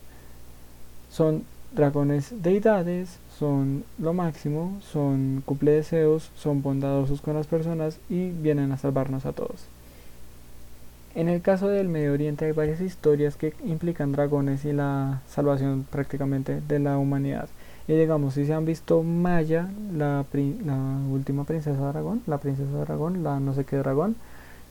son 1.11 1.43
dragones 1.73 2.33
deidades, 2.41 3.19
son 3.37 3.83
lo 3.99 4.13
máximo, 4.13 4.79
son 4.81 5.43
cumple 5.45 5.71
deseos, 5.71 6.31
son 6.35 6.61
bondadosos 6.61 7.21
con 7.21 7.35
las 7.35 7.47
personas 7.47 7.99
y 8.09 8.29
vienen 8.29 8.71
a 8.71 8.77
salvarnos 8.77 9.25
a 9.25 9.33
todos. 9.33 9.67
En 11.15 11.29
el 11.29 11.41
caso 11.41 11.69
del 11.69 11.87
Medio 11.87 12.11
Oriente 12.11 12.43
hay 12.43 12.51
varias 12.51 12.81
historias 12.81 13.37
que 13.37 13.53
implican 13.63 14.11
dragones 14.11 14.65
y 14.65 14.73
la 14.73 15.21
salvación 15.29 15.87
prácticamente 15.89 16.59
de 16.59 16.79
la 16.79 16.97
humanidad. 16.97 17.47
Y 17.87 17.93
digamos, 17.93 18.33
si 18.33 18.45
se 18.45 18.53
han 18.53 18.65
visto 18.65 19.01
Maya, 19.01 19.69
la, 19.93 20.25
la 20.65 20.77
última 21.09 21.45
princesa 21.45 21.87
dragón, 21.87 22.21
la 22.27 22.39
princesa 22.39 22.79
dragón, 22.79 23.23
la 23.23 23.39
no 23.39 23.53
sé 23.53 23.63
qué 23.63 23.77
dragón, 23.77 24.17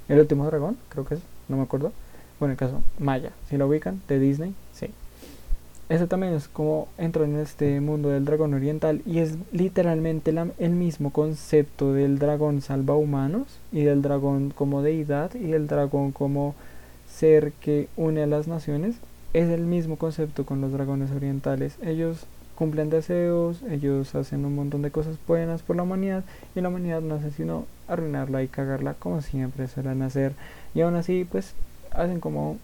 el 0.09 0.21
último 0.21 0.45
dragón, 0.45 0.77
creo 0.91 1.07
que 1.07 1.15
es, 1.15 1.21
no 1.49 1.57
me 1.57 1.63
acuerdo. 1.63 1.93
Bueno, 2.39 2.53
el 2.53 2.59
caso, 2.59 2.83
Maya, 2.99 3.31
si 3.49 3.57
lo 3.57 3.67
ubican, 3.67 4.03
de 4.07 4.19
Disney, 4.19 4.55
sí. 4.73 4.91
Ese 5.95 6.09
también 6.09 6.33
es 6.33 6.49
como 6.49 6.89
entra 6.99 7.25
en 7.25 7.37
este 7.37 7.81
mundo 7.81 8.09
del 8.09 8.25
dragón 8.25 8.53
oriental 8.53 9.01
y 9.07 9.21
es 9.21 9.37
literalmente 9.53 10.35
el 10.59 10.71
mismo 10.71 11.13
concepto 11.13 11.93
del 11.93 12.19
dragón 12.19 12.63
salva 12.63 12.97
humanos 12.97 13.61
y 13.71 13.85
del 13.85 14.03
dragón 14.03 14.51
como 14.51 14.83
deidad 14.83 15.33
y 15.37 15.53
del 15.53 15.69
dragón 15.69 16.11
como 16.11 16.57
ser 17.09 17.53
que 17.61 17.87
une 17.97 18.25
a 18.25 18.27
las 18.27 18.49
naciones. 18.49 18.97
Es 19.35 19.49
el 19.51 19.67
mismo 19.67 19.97
concepto 19.97 20.45
con 20.45 20.61
los 20.61 20.73
dragones 20.73 21.13
orientales. 21.13 21.77
Ellos 21.81 22.27
cumplen 22.57 22.91
deseos, 22.91 23.63
ellos 23.71 24.17
hacen 24.17 24.45
un 24.45 24.57
montón 24.57 24.83
de 24.83 24.91
cosas 24.91 25.17
buenas 25.29 25.63
por 25.63 25.77
la 25.77 25.85
humanidad 25.85 26.25
y 26.57 26.61
la 26.61 26.71
humanidad 26.71 27.03
no 27.03 27.15
hace 27.15 27.31
sino 27.31 27.67
arruinarla 27.87 28.43
y 28.43 28.49
cagarla 28.49 28.95
como 28.95 29.23
siempre 29.23 29.69
suelen 29.69 30.03
hacer. 30.03 30.33
Y 30.75 30.81
aún 30.81 30.97
así 30.97 31.25
pues 31.25 31.55
hacen 31.93 32.19
como 32.19 32.59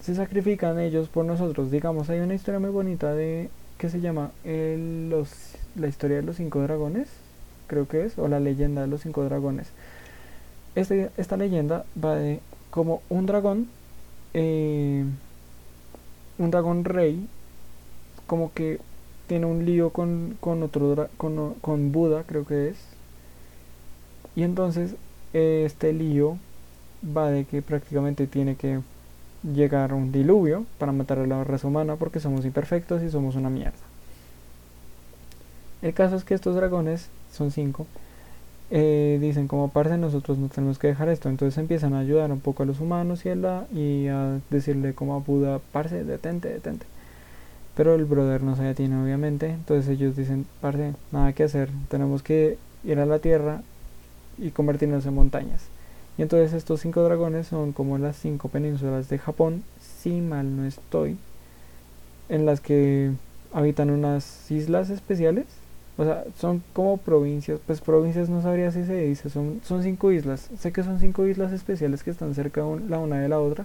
se 0.00 0.14
sacrifican 0.14 0.78
ellos 0.78 1.08
por 1.08 1.24
nosotros. 1.24 1.70
Digamos, 1.70 2.10
hay 2.10 2.20
una 2.20 2.34
historia 2.34 2.60
muy 2.60 2.70
bonita 2.70 3.14
de 3.14 3.50
que 3.78 3.90
se 3.90 4.00
llama 4.00 4.30
los, 4.44 5.30
la 5.74 5.88
historia 5.88 6.16
de 6.16 6.22
los 6.22 6.36
cinco 6.36 6.60
dragones, 6.62 7.08
creo 7.66 7.86
que 7.88 8.04
es, 8.04 8.18
o 8.18 8.28
la 8.28 8.40
leyenda 8.40 8.82
de 8.82 8.86
los 8.86 9.02
cinco 9.02 9.24
dragones. 9.24 9.68
Este, 10.74 11.10
esta 11.16 11.36
leyenda 11.36 11.84
va 12.02 12.16
de 12.16 12.40
como 12.70 13.02
un 13.08 13.26
dragón, 13.26 13.68
eh, 14.34 15.04
un 16.38 16.50
dragón 16.50 16.84
rey, 16.84 17.26
como 18.26 18.52
que 18.52 18.78
tiene 19.26 19.46
un 19.46 19.64
lío 19.64 19.90
con, 19.90 20.36
con 20.40 20.62
otro 20.62 21.08
con, 21.16 21.54
con 21.54 21.92
Buda, 21.92 22.24
creo 22.26 22.46
que 22.46 22.68
es. 22.68 22.76
Y 24.34 24.42
entonces 24.42 24.94
este 25.32 25.92
lío 25.92 26.38
va 27.16 27.30
de 27.30 27.44
que 27.44 27.62
prácticamente 27.62 28.26
tiene 28.26 28.56
que 28.56 28.80
llegar 29.54 29.92
un 29.92 30.12
diluvio 30.12 30.64
para 30.78 30.92
matar 30.92 31.18
a 31.18 31.26
la 31.26 31.44
raza 31.44 31.68
humana 31.68 31.96
porque 31.96 32.20
somos 32.20 32.44
imperfectos 32.44 33.02
y 33.02 33.10
somos 33.10 33.36
una 33.36 33.50
mierda. 33.50 33.76
El 35.82 35.94
caso 35.94 36.16
es 36.16 36.24
que 36.24 36.34
estos 36.34 36.56
dragones, 36.56 37.08
son 37.32 37.50
cinco, 37.50 37.86
eh, 38.70 39.18
dicen 39.20 39.46
como 39.46 39.70
parce 39.70 39.96
nosotros 39.96 40.38
no 40.38 40.48
tenemos 40.48 40.78
que 40.78 40.88
dejar 40.88 41.08
esto, 41.08 41.28
entonces 41.28 41.56
empiezan 41.58 41.94
a 41.94 42.00
ayudar 42.00 42.32
un 42.32 42.40
poco 42.40 42.62
a 42.64 42.66
los 42.66 42.80
humanos 42.80 43.24
y 43.24 43.28
a, 43.28 43.36
la, 43.36 43.66
y 43.72 44.08
a 44.08 44.40
decirle 44.50 44.94
como 44.94 45.14
a 45.14 45.18
Buda, 45.18 45.60
parce, 45.72 46.02
detente, 46.04 46.48
detente. 46.48 46.86
Pero 47.76 47.94
el 47.94 48.06
brother 48.06 48.42
no 48.42 48.56
se 48.56 48.62
detiene 48.62 49.00
obviamente, 49.00 49.50
entonces 49.50 49.88
ellos 49.88 50.16
dicen, 50.16 50.46
parce, 50.60 50.94
nada 51.12 51.32
que 51.34 51.44
hacer, 51.44 51.68
tenemos 51.88 52.22
que 52.22 52.58
ir 52.84 52.98
a 52.98 53.06
la 53.06 53.18
tierra 53.18 53.62
y 54.38 54.50
convertirnos 54.50 55.06
en 55.06 55.14
montañas. 55.14 55.75
Y 56.18 56.22
entonces 56.22 56.52
estos 56.52 56.80
cinco 56.80 57.02
dragones 57.02 57.46
son 57.46 57.72
como 57.72 57.98
las 57.98 58.16
cinco 58.16 58.48
penínsulas 58.48 59.08
de 59.08 59.18
Japón, 59.18 59.64
si 59.80 60.20
mal 60.20 60.56
no 60.56 60.64
estoy, 60.64 61.16
en 62.28 62.46
las 62.46 62.60
que 62.60 63.12
habitan 63.52 63.90
unas 63.90 64.50
islas 64.50 64.90
especiales. 64.90 65.46
O 65.98 66.04
sea, 66.04 66.24
son 66.38 66.62
como 66.74 66.98
provincias, 66.98 67.58
pues 67.66 67.80
provincias 67.80 68.28
no 68.28 68.42
sabría 68.42 68.70
si 68.70 68.84
se 68.84 68.94
dice, 68.94 69.30
son, 69.30 69.60
son 69.64 69.82
cinco 69.82 70.12
islas. 70.12 70.50
Sé 70.58 70.72
que 70.72 70.82
son 70.82 71.00
cinco 71.00 71.26
islas 71.26 71.52
especiales 71.52 72.02
que 72.02 72.10
están 72.10 72.34
cerca 72.34 72.60
la 72.88 72.98
una 72.98 73.18
de 73.18 73.28
la 73.28 73.40
otra, 73.40 73.64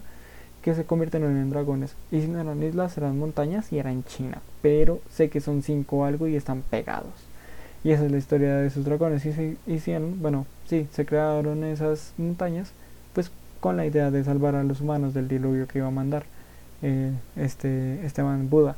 que 0.62 0.74
se 0.74 0.86
convierten 0.86 1.24
en 1.24 1.50
dragones. 1.50 1.96
Y 2.10 2.22
si 2.22 2.28
no 2.28 2.40
eran 2.40 2.64
islas, 2.64 2.98
eran 2.98 3.20
montañas 3.20 3.74
y 3.74 3.80
eran 3.80 4.04
China. 4.06 4.42
Pero 4.62 5.00
sé 5.10 5.30
que 5.30 5.42
son 5.42 5.62
cinco 5.62 6.06
algo 6.06 6.28
y 6.28 6.36
están 6.36 6.62
pegados. 6.62 7.14
Y 7.84 7.92
esa 7.92 8.06
es 8.06 8.12
la 8.12 8.18
historia 8.18 8.56
de 8.58 8.68
esos 8.68 8.86
dragones. 8.86 9.26
Y 9.26 9.34
se 9.34 9.58
hicieron, 9.68 10.22
bueno, 10.22 10.46
sí, 10.72 10.88
se 10.94 11.06
crearon 11.06 11.66
esas 11.66 12.14
montañas, 12.18 12.72
pues 13.14 13.30
con 13.60 13.76
la 13.76 13.86
idea 13.86 14.10
de 14.10 14.24
salvar 14.24 14.56
a 14.56 14.64
los 14.64 14.80
humanos 14.80 15.14
del 15.14 15.28
diluvio 15.28 15.68
que 15.68 15.80
iba 15.80 15.88
a 15.90 15.92
mandar 15.92 16.24
eh, 16.82 17.12
este 17.36 18.06
Esteban 18.06 18.50
Buda. 18.50 18.78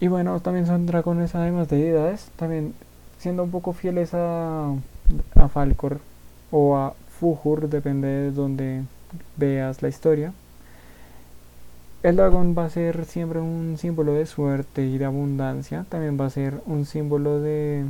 Y 0.00 0.08
bueno, 0.08 0.40
también 0.40 0.66
son 0.66 0.86
dragones 0.86 1.36
además 1.36 1.68
de 1.68 1.76
deidades, 1.76 2.30
también 2.34 2.74
siendo 3.20 3.44
un 3.44 3.52
poco 3.52 3.72
fieles 3.72 4.12
a, 4.12 4.72
a 5.36 5.48
Falcor 5.48 6.00
o 6.50 6.76
a 6.76 6.94
Fujur, 7.20 7.68
depende 7.68 8.08
de 8.08 8.32
donde 8.32 8.82
veas 9.36 9.82
la 9.82 9.88
historia. 9.88 10.32
El 12.02 12.16
dragón 12.16 12.56
va 12.58 12.64
a 12.64 12.70
ser 12.70 13.04
siempre 13.04 13.38
un 13.38 13.76
símbolo 13.78 14.14
de 14.14 14.26
suerte 14.26 14.84
y 14.84 14.98
de 14.98 15.04
abundancia. 15.04 15.86
También 15.88 16.20
va 16.20 16.26
a 16.26 16.30
ser 16.30 16.60
un 16.66 16.84
símbolo 16.86 17.40
de, 17.40 17.84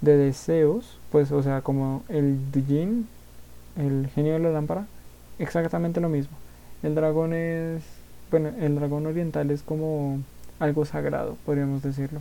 de 0.00 0.16
deseos. 0.16 0.98
Pues, 1.10 1.32
o 1.32 1.42
sea, 1.42 1.62
como 1.62 2.02
el 2.08 2.50
Dijin, 2.52 3.08
el 3.76 4.08
genio 4.14 4.34
de 4.34 4.40
la 4.40 4.50
lámpara. 4.50 4.86
Exactamente 5.38 6.00
lo 6.00 6.08
mismo. 6.08 6.36
El 6.82 6.94
dragón 6.94 7.32
es. 7.34 7.82
Bueno, 8.30 8.50
el 8.60 8.74
dragón 8.74 9.06
oriental 9.06 9.50
es 9.50 9.62
como 9.62 10.20
algo 10.60 10.84
sagrado, 10.84 11.36
podríamos 11.46 11.82
decirlo. 11.82 12.20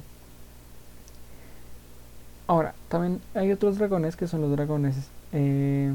Ahora, 2.48 2.74
también 2.88 3.20
hay 3.36 3.52
otros 3.52 3.78
dragones 3.78 4.16
que 4.16 4.28
son 4.28 4.42
los 4.42 4.52
dragones. 4.52 4.96
Eh, 5.34 5.94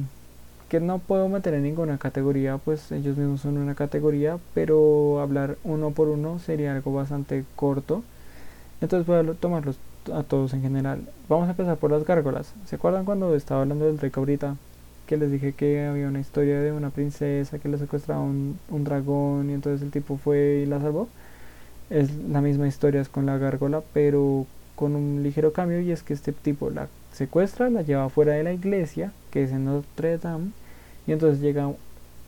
que 0.68 0.80
no 0.80 0.98
puedo 0.98 1.28
meter 1.28 1.54
en 1.54 1.64
ninguna 1.64 1.98
categoría, 1.98 2.58
pues 2.58 2.92
ellos 2.92 3.16
mismos 3.16 3.42
son 3.42 3.58
una 3.58 3.74
categoría, 3.74 4.38
pero 4.54 5.20
hablar 5.20 5.56
uno 5.64 5.90
por 5.90 6.08
uno 6.08 6.38
sería 6.38 6.74
algo 6.74 6.94
bastante 6.94 7.44
corto. 7.56 8.02
Entonces 8.80 9.06
voy 9.06 9.16
a 9.18 9.34
tomarlos 9.34 9.78
a 10.12 10.22
todos 10.22 10.54
en 10.54 10.62
general. 10.62 11.02
Vamos 11.28 11.48
a 11.48 11.50
empezar 11.50 11.76
por 11.76 11.90
las 11.90 12.04
gárgolas. 12.04 12.54
¿Se 12.66 12.76
acuerdan 12.76 13.04
cuando 13.04 13.34
estaba 13.34 13.62
hablando 13.62 13.86
del 13.86 13.98
rey 13.98 14.10
cabrita? 14.10 14.56
Que 15.06 15.16
les 15.16 15.30
dije 15.30 15.52
que 15.52 15.84
había 15.84 16.08
una 16.08 16.20
historia 16.20 16.60
de 16.60 16.72
una 16.72 16.90
princesa 16.90 17.58
que 17.58 17.68
le 17.68 17.78
secuestraba 17.78 18.20
un, 18.20 18.58
dragón 18.70 19.50
y 19.50 19.54
entonces 19.54 19.82
el 19.82 19.90
tipo 19.90 20.16
fue 20.16 20.62
y 20.64 20.66
la 20.66 20.80
salvó. 20.80 21.08
Es 21.90 22.14
la 22.16 22.40
misma 22.40 22.66
historia 22.68 23.00
es 23.00 23.08
con 23.08 23.26
la 23.26 23.38
gárgola, 23.38 23.82
pero 23.92 24.46
con 24.76 24.96
un 24.96 25.22
ligero 25.22 25.52
cambio 25.52 25.80
y 25.80 25.92
es 25.92 26.02
que 26.02 26.14
este 26.14 26.32
tipo 26.32 26.70
la 26.70 26.88
secuestra, 27.12 27.68
la 27.70 27.82
lleva 27.82 28.08
fuera 28.08 28.32
de 28.32 28.42
la 28.42 28.52
iglesia, 28.52 29.12
que 29.30 29.44
es 29.44 29.52
en 29.52 29.66
Notre 29.66 30.18
Dame, 30.18 30.50
y 31.06 31.12
entonces 31.12 31.40
llega 31.40 31.70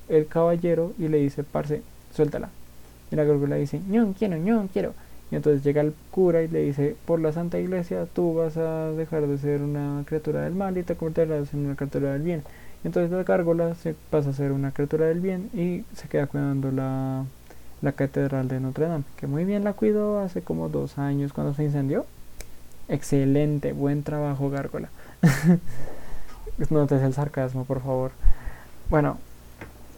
el 0.09 0.27
caballero 0.27 0.93
y 0.99 1.09
le 1.09 1.19
dice, 1.19 1.45
parce, 1.45 1.83
suéltala. 2.15 2.51
Y 3.11 3.17
la 3.17 3.25
gárgola 3.25 3.57
dice, 3.57 3.81
no 3.87 4.15
quiero, 4.19 4.37
no 4.37 4.69
quiero. 4.73 4.95
Y 5.35 5.37
entonces 5.37 5.65
llega 5.65 5.81
el 5.81 5.93
cura 6.13 6.43
y 6.43 6.49
le 6.49 6.61
dice, 6.61 6.95
por 7.07 7.19
la 7.19 7.33
Santa 7.33 7.59
Iglesia 7.59 8.07
tú 8.07 8.35
vas 8.35 8.57
a 8.57 8.93
dejar 8.93 9.27
de 9.27 9.37
ser 9.37 9.63
una 9.63 10.05
criatura 10.07 10.43
del 10.43 10.55
mal 10.55 10.79
y 10.79 10.85
te 10.85 10.95
convertirás 10.95 11.53
en 11.53 11.67
una 11.67 11.75
criatura 11.75 12.13
del 12.13 12.23
bien. 12.23 12.45
Entonces 12.85 13.11
la 13.11 13.25
gárgola 13.25 13.75
se 13.75 13.97
pasa 14.11 14.31
a 14.31 14.33
ser 14.33 14.53
una 14.53 14.71
criatura 14.71 15.07
del 15.07 15.19
bien 15.19 15.51
y 15.53 15.83
se 15.97 16.07
queda 16.07 16.29
cuidando 16.29 16.71
la, 16.71 17.25
la 17.83 17.91
catedral 17.91 18.47
de 18.47 18.61
Notre 18.61 18.87
Dame, 18.87 19.03
que 19.17 19.27
muy 19.27 19.45
bien 19.45 19.65
la 19.65 19.73
cuidó 19.73 20.21
hace 20.21 20.41
como 20.41 20.69
dos 20.69 20.99
años 20.99 21.33
cuando 21.33 21.53
se 21.53 21.65
incendió. 21.65 22.07
Excelente, 22.87 23.73
buen 23.73 24.05
trabajo 24.05 24.51
gárgola. 24.51 24.89
Notes 26.71 27.03
el 27.03 27.13
sarcasmo, 27.13 27.65
por 27.65 27.81
favor. 27.81 28.13
Bueno, 28.89 29.19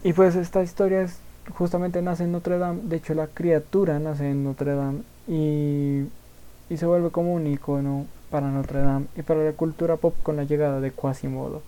y 0.03 0.13
pues 0.13 0.35
esta 0.35 0.63
historia 0.63 1.03
es, 1.03 1.19
justamente 1.53 2.01
nace 2.01 2.23
en 2.23 2.31
Notre 2.31 2.57
Dame, 2.57 2.79
de 2.85 2.95
hecho 2.95 3.13
la 3.13 3.27
criatura 3.27 3.99
nace 3.99 4.31
en 4.31 4.43
Notre 4.43 4.73
Dame 4.73 5.03
y, 5.27 6.05
se 6.75 6.85
vuelve 6.85 7.11
como 7.11 7.33
un 7.33 7.47
icono 7.47 8.05
para 8.29 8.49
Notre 8.49 8.79
Dame 8.79 9.05
y 9.15 9.21
para 9.21 9.43
la 9.43 9.53
cultura 9.53 9.95
pop 9.95 10.13
con 10.21 10.35
la 10.35 10.43
llegada 10.43 10.81
de 10.81 10.91
Quasimodo, 10.91 11.61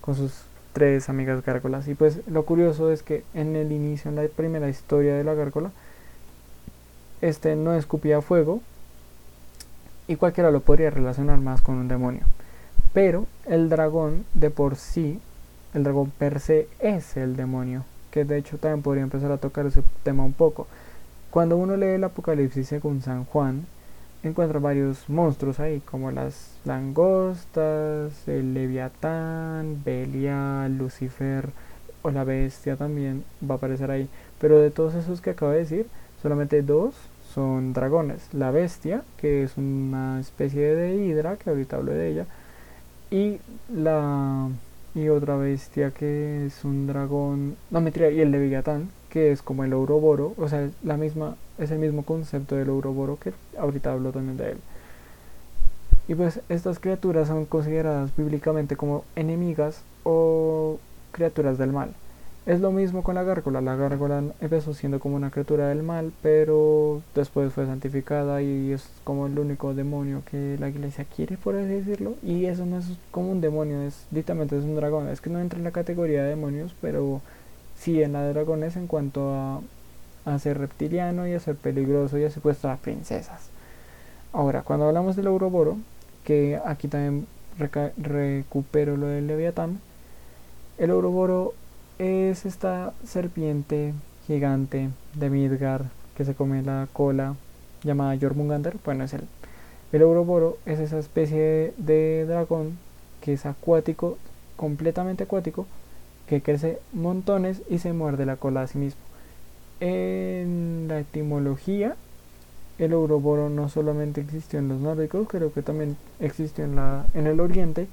con 0.00 0.16
sus 0.16 0.42
tres 0.72 1.08
amigas 1.08 1.44
gárgolas. 1.44 1.88
Y 1.88 1.94
pues 1.94 2.20
lo 2.26 2.44
curioso 2.44 2.90
es 2.90 3.02
que 3.02 3.24
en 3.34 3.56
el 3.56 3.72
inicio, 3.72 4.08
en 4.08 4.16
la 4.16 4.26
primera 4.28 4.68
historia 4.68 5.14
de 5.14 5.24
la 5.24 5.34
gárgola, 5.34 5.70
este 7.20 7.54
no 7.56 7.74
escupía 7.74 8.22
fuego 8.22 8.60
y 10.08 10.16
cualquiera 10.16 10.50
lo 10.50 10.60
podría 10.60 10.90
relacionar 10.90 11.38
más 11.38 11.62
con 11.62 11.76
un 11.76 11.88
demonio. 11.88 12.22
Pero 12.92 13.26
el 13.46 13.68
dragón 13.68 14.24
de 14.34 14.50
por 14.50 14.76
sí 14.76 15.20
el 15.74 15.84
dragón 15.84 16.10
per 16.10 16.40
se 16.40 16.68
es 16.80 17.16
el 17.16 17.36
demonio. 17.36 17.84
que 18.10 18.24
de 18.24 18.38
hecho 18.38 18.58
también 18.58 18.82
podría 18.82 19.04
empezar 19.04 19.30
a 19.30 19.36
tocar 19.36 19.66
ese 19.66 19.84
tema 20.02 20.24
un 20.24 20.32
poco. 20.32 20.66
Cuando 21.30 21.56
uno 21.56 21.76
lee 21.76 21.94
el 21.94 22.02
Apocalipsis 22.02 22.66
según 22.66 23.02
San 23.02 23.24
Juan, 23.24 23.66
encuentra 24.24 24.58
varios 24.58 25.08
monstruos 25.08 25.60
ahí, 25.60 25.78
como 25.78 26.10
las 26.10 26.56
langostas, 26.64 28.26
el 28.26 28.52
leviatán, 28.52 29.80
Belial, 29.84 30.76
Lucifer 30.76 31.50
o 32.02 32.10
la 32.10 32.24
bestia 32.24 32.74
también 32.74 33.24
va 33.48 33.54
a 33.54 33.58
aparecer 33.58 33.92
ahí. 33.92 34.08
Pero 34.40 34.58
de 34.58 34.72
todos 34.72 34.96
esos 34.96 35.20
que 35.20 35.30
acabo 35.30 35.52
de 35.52 35.58
decir, 35.58 35.86
solamente 36.20 36.62
dos 36.62 36.94
son 37.32 37.74
dragones. 37.74 38.28
La 38.32 38.50
bestia, 38.50 39.04
que 39.16 39.44
es 39.44 39.56
una 39.56 40.18
especie 40.18 40.74
de 40.74 40.96
hidra, 40.96 41.36
que 41.36 41.50
ahorita 41.50 41.76
hablo 41.76 41.92
de 41.92 42.08
ella, 42.08 42.26
y 43.10 43.38
la 43.72 44.48
y 44.96 45.08
otra 45.08 45.36
bestia 45.36 45.92
que 45.92 46.46
es 46.46 46.64
un 46.64 46.88
dragón, 46.88 47.56
no 47.70 47.80
mentira, 47.80 48.10
y 48.10 48.20
el 48.20 48.32
leviatán, 48.32 48.88
que 49.10 49.32
es 49.32 49.42
como 49.42 49.64
el 49.64 49.72
Ouroboro, 49.72 50.34
o 50.38 50.48
sea, 50.48 50.70
la 50.82 50.96
misma 50.96 51.36
es 51.58 51.70
el 51.70 51.78
mismo 51.78 52.04
concepto 52.04 52.56
del 52.56 52.70
Ouroboro 52.70 53.18
que 53.18 53.32
ahorita 53.58 53.92
hablo 53.92 54.12
también 54.12 54.36
de 54.38 54.52
él. 54.52 54.58
Y 56.08 56.14
pues 56.14 56.40
estas 56.48 56.78
criaturas 56.78 57.28
son 57.28 57.44
consideradas 57.44 58.10
bíblicamente 58.16 58.76
como 58.76 59.04
enemigas 59.14 59.82
o 60.02 60.78
criaturas 61.12 61.58
del 61.58 61.72
mal. 61.72 61.94
Es 62.46 62.58
lo 62.58 62.72
mismo 62.72 63.02
con 63.02 63.14
la 63.14 63.22
gárgola. 63.22 63.60
La 63.60 63.76
gárgola 63.76 64.24
empezó 64.40 64.72
siendo 64.74 64.98
como 64.98 65.14
una 65.14 65.30
criatura 65.30 65.68
del 65.68 65.82
mal, 65.82 66.10
pero 66.22 67.02
después 67.14 67.52
fue 67.52 67.66
santificada 67.66 68.40
y 68.42 68.72
es 68.72 68.88
como 69.04 69.26
el 69.26 69.38
único 69.38 69.74
demonio 69.74 70.22
que 70.28 70.56
la 70.58 70.68
iglesia 70.68 71.04
quiere, 71.04 71.36
por 71.36 71.54
así 71.54 71.68
decirlo. 71.68 72.14
Y 72.22 72.46
eso 72.46 72.64
no 72.64 72.78
es 72.78 72.86
como 73.10 73.30
un 73.30 73.40
demonio, 73.40 73.82
es 73.82 74.06
literalmente 74.10 74.56
es 74.58 74.64
un 74.64 74.74
dragón. 74.74 75.08
Es 75.08 75.20
que 75.20 75.30
no 75.30 75.38
entra 75.38 75.58
en 75.58 75.64
la 75.64 75.70
categoría 75.70 76.24
de 76.24 76.30
demonios, 76.30 76.74
pero 76.80 77.20
sí 77.80 78.02
en 78.02 78.12
la 78.12 78.28
dragones 78.28 78.76
en 78.76 78.86
cuanto 78.86 79.34
a, 79.34 79.60
a 80.26 80.38
ser 80.38 80.58
reptiliano 80.58 81.26
y 81.26 81.32
a 81.32 81.40
ser 81.40 81.56
peligroso 81.56 82.18
y 82.18 82.24
a 82.24 82.30
secuestrar 82.30 82.78
princesas. 82.78 83.48
Ahora, 84.32 84.62
cuando 84.62 84.86
hablamos 84.86 85.16
del 85.16 85.26
Ouroboro, 85.26 85.78
que 86.24 86.60
aquí 86.64 86.88
también 86.88 87.26
recupero 87.58 88.96
lo 88.96 89.06
del 89.06 89.26
Leviatán, 89.26 89.80
el 90.78 90.90
Ouroboro 90.90 91.54
es 91.98 92.46
esta 92.46 92.92
serpiente 93.04 93.92
gigante 94.26 94.90
de 95.14 95.30
Midgar 95.30 95.86
que 96.16 96.24
se 96.24 96.34
come 96.34 96.62
la 96.62 96.86
cola 96.92 97.34
llamada 97.82 98.16
Jormungander. 98.20 98.76
Bueno, 98.84 99.04
es 99.04 99.14
el, 99.14 99.22
el 99.92 100.02
Ouroboro 100.02 100.58
es 100.66 100.78
esa 100.78 100.98
especie 100.98 101.74
de 101.76 102.26
dragón 102.26 102.78
que 103.20 103.32
es 103.32 103.46
acuático, 103.46 104.18
completamente 104.56 105.24
acuático, 105.24 105.66
que 106.30 106.42
crece 106.42 106.78
montones 106.92 107.60
y 107.68 107.78
se 107.78 107.92
muerde 107.92 108.24
la 108.24 108.36
cola 108.36 108.62
a 108.62 108.66
sí 108.68 108.78
mismo. 108.78 109.00
En 109.80 110.86
la 110.88 111.00
etimología, 111.00 111.96
el 112.78 112.94
Ouroboro 112.94 113.50
no 113.50 113.68
solamente 113.68 114.20
existió 114.20 114.60
en 114.60 114.68
los 114.68 114.80
nórdicos, 114.80 115.26
creo 115.28 115.52
que 115.52 115.62
también 115.62 115.96
existió 116.20 116.64
en, 116.64 116.76
la, 116.76 117.06
en 117.14 117.26
el 117.26 117.40
oriente 117.40 117.88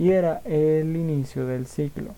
y 0.00 0.10
era 0.10 0.42
el 0.44 0.96
inicio 0.96 1.46
del 1.46 1.66
ciclo 1.66 2.10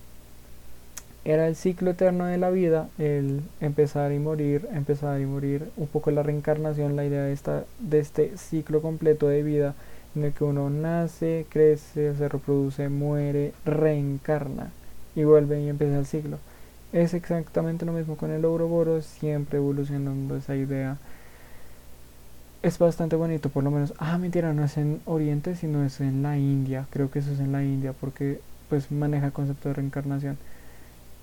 era 1.24 1.46
el 1.46 1.56
ciclo 1.56 1.90
eterno 1.90 2.24
de 2.24 2.38
la 2.38 2.48
vida, 2.48 2.88
el 2.96 3.42
empezar 3.60 4.12
y 4.12 4.18
morir, 4.18 4.66
empezar 4.72 5.20
y 5.20 5.26
morir, 5.26 5.68
un 5.76 5.86
poco 5.86 6.10
la 6.10 6.22
reencarnación, 6.22 6.96
la 6.96 7.04
idea 7.04 7.24
de, 7.24 7.34
esta, 7.34 7.64
de 7.80 7.98
este 7.98 8.38
ciclo 8.38 8.80
completo 8.80 9.28
de 9.28 9.42
vida 9.42 9.74
en 10.16 10.24
el 10.24 10.32
que 10.32 10.44
uno 10.44 10.70
nace, 10.70 11.44
crece, 11.50 12.14
se 12.16 12.28
reproduce, 12.30 12.88
muere, 12.88 13.52
reencarna 13.66 14.70
y 15.18 15.24
vuelve 15.24 15.60
y 15.62 15.68
empieza 15.68 15.98
el 15.98 16.06
ciclo. 16.06 16.38
Es 16.92 17.14
exactamente 17.14 17.84
lo 17.84 17.92
mismo 17.92 18.16
con 18.16 18.30
el 18.30 18.44
Ouroboros, 18.44 19.04
siempre 19.06 19.58
evolucionando 19.58 20.36
esa 20.36 20.56
idea. 20.56 20.98
Es 22.62 22.78
bastante 22.78 23.16
bonito, 23.16 23.48
por 23.50 23.64
lo 23.64 23.70
menos. 23.70 23.94
Ah, 23.98 24.18
mentira, 24.18 24.52
no 24.52 24.64
es 24.64 24.76
en 24.76 25.00
Oriente, 25.06 25.54
sino 25.56 25.84
es 25.84 26.00
en 26.00 26.22
la 26.22 26.38
India. 26.38 26.86
Creo 26.90 27.10
que 27.10 27.20
eso 27.20 27.32
es 27.32 27.40
en 27.40 27.52
la 27.52 27.62
India, 27.64 27.92
porque 28.00 28.40
pues 28.68 28.90
maneja 28.90 29.26
el 29.26 29.32
concepto 29.32 29.68
de 29.68 29.74
reencarnación 29.74 30.38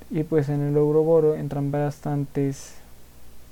y 0.10 0.24
pues 0.24 0.50
en 0.50 0.62
el 0.62 0.78
Ouroboro 0.78 1.36
entran 1.36 1.72
bastantes 1.72 2.76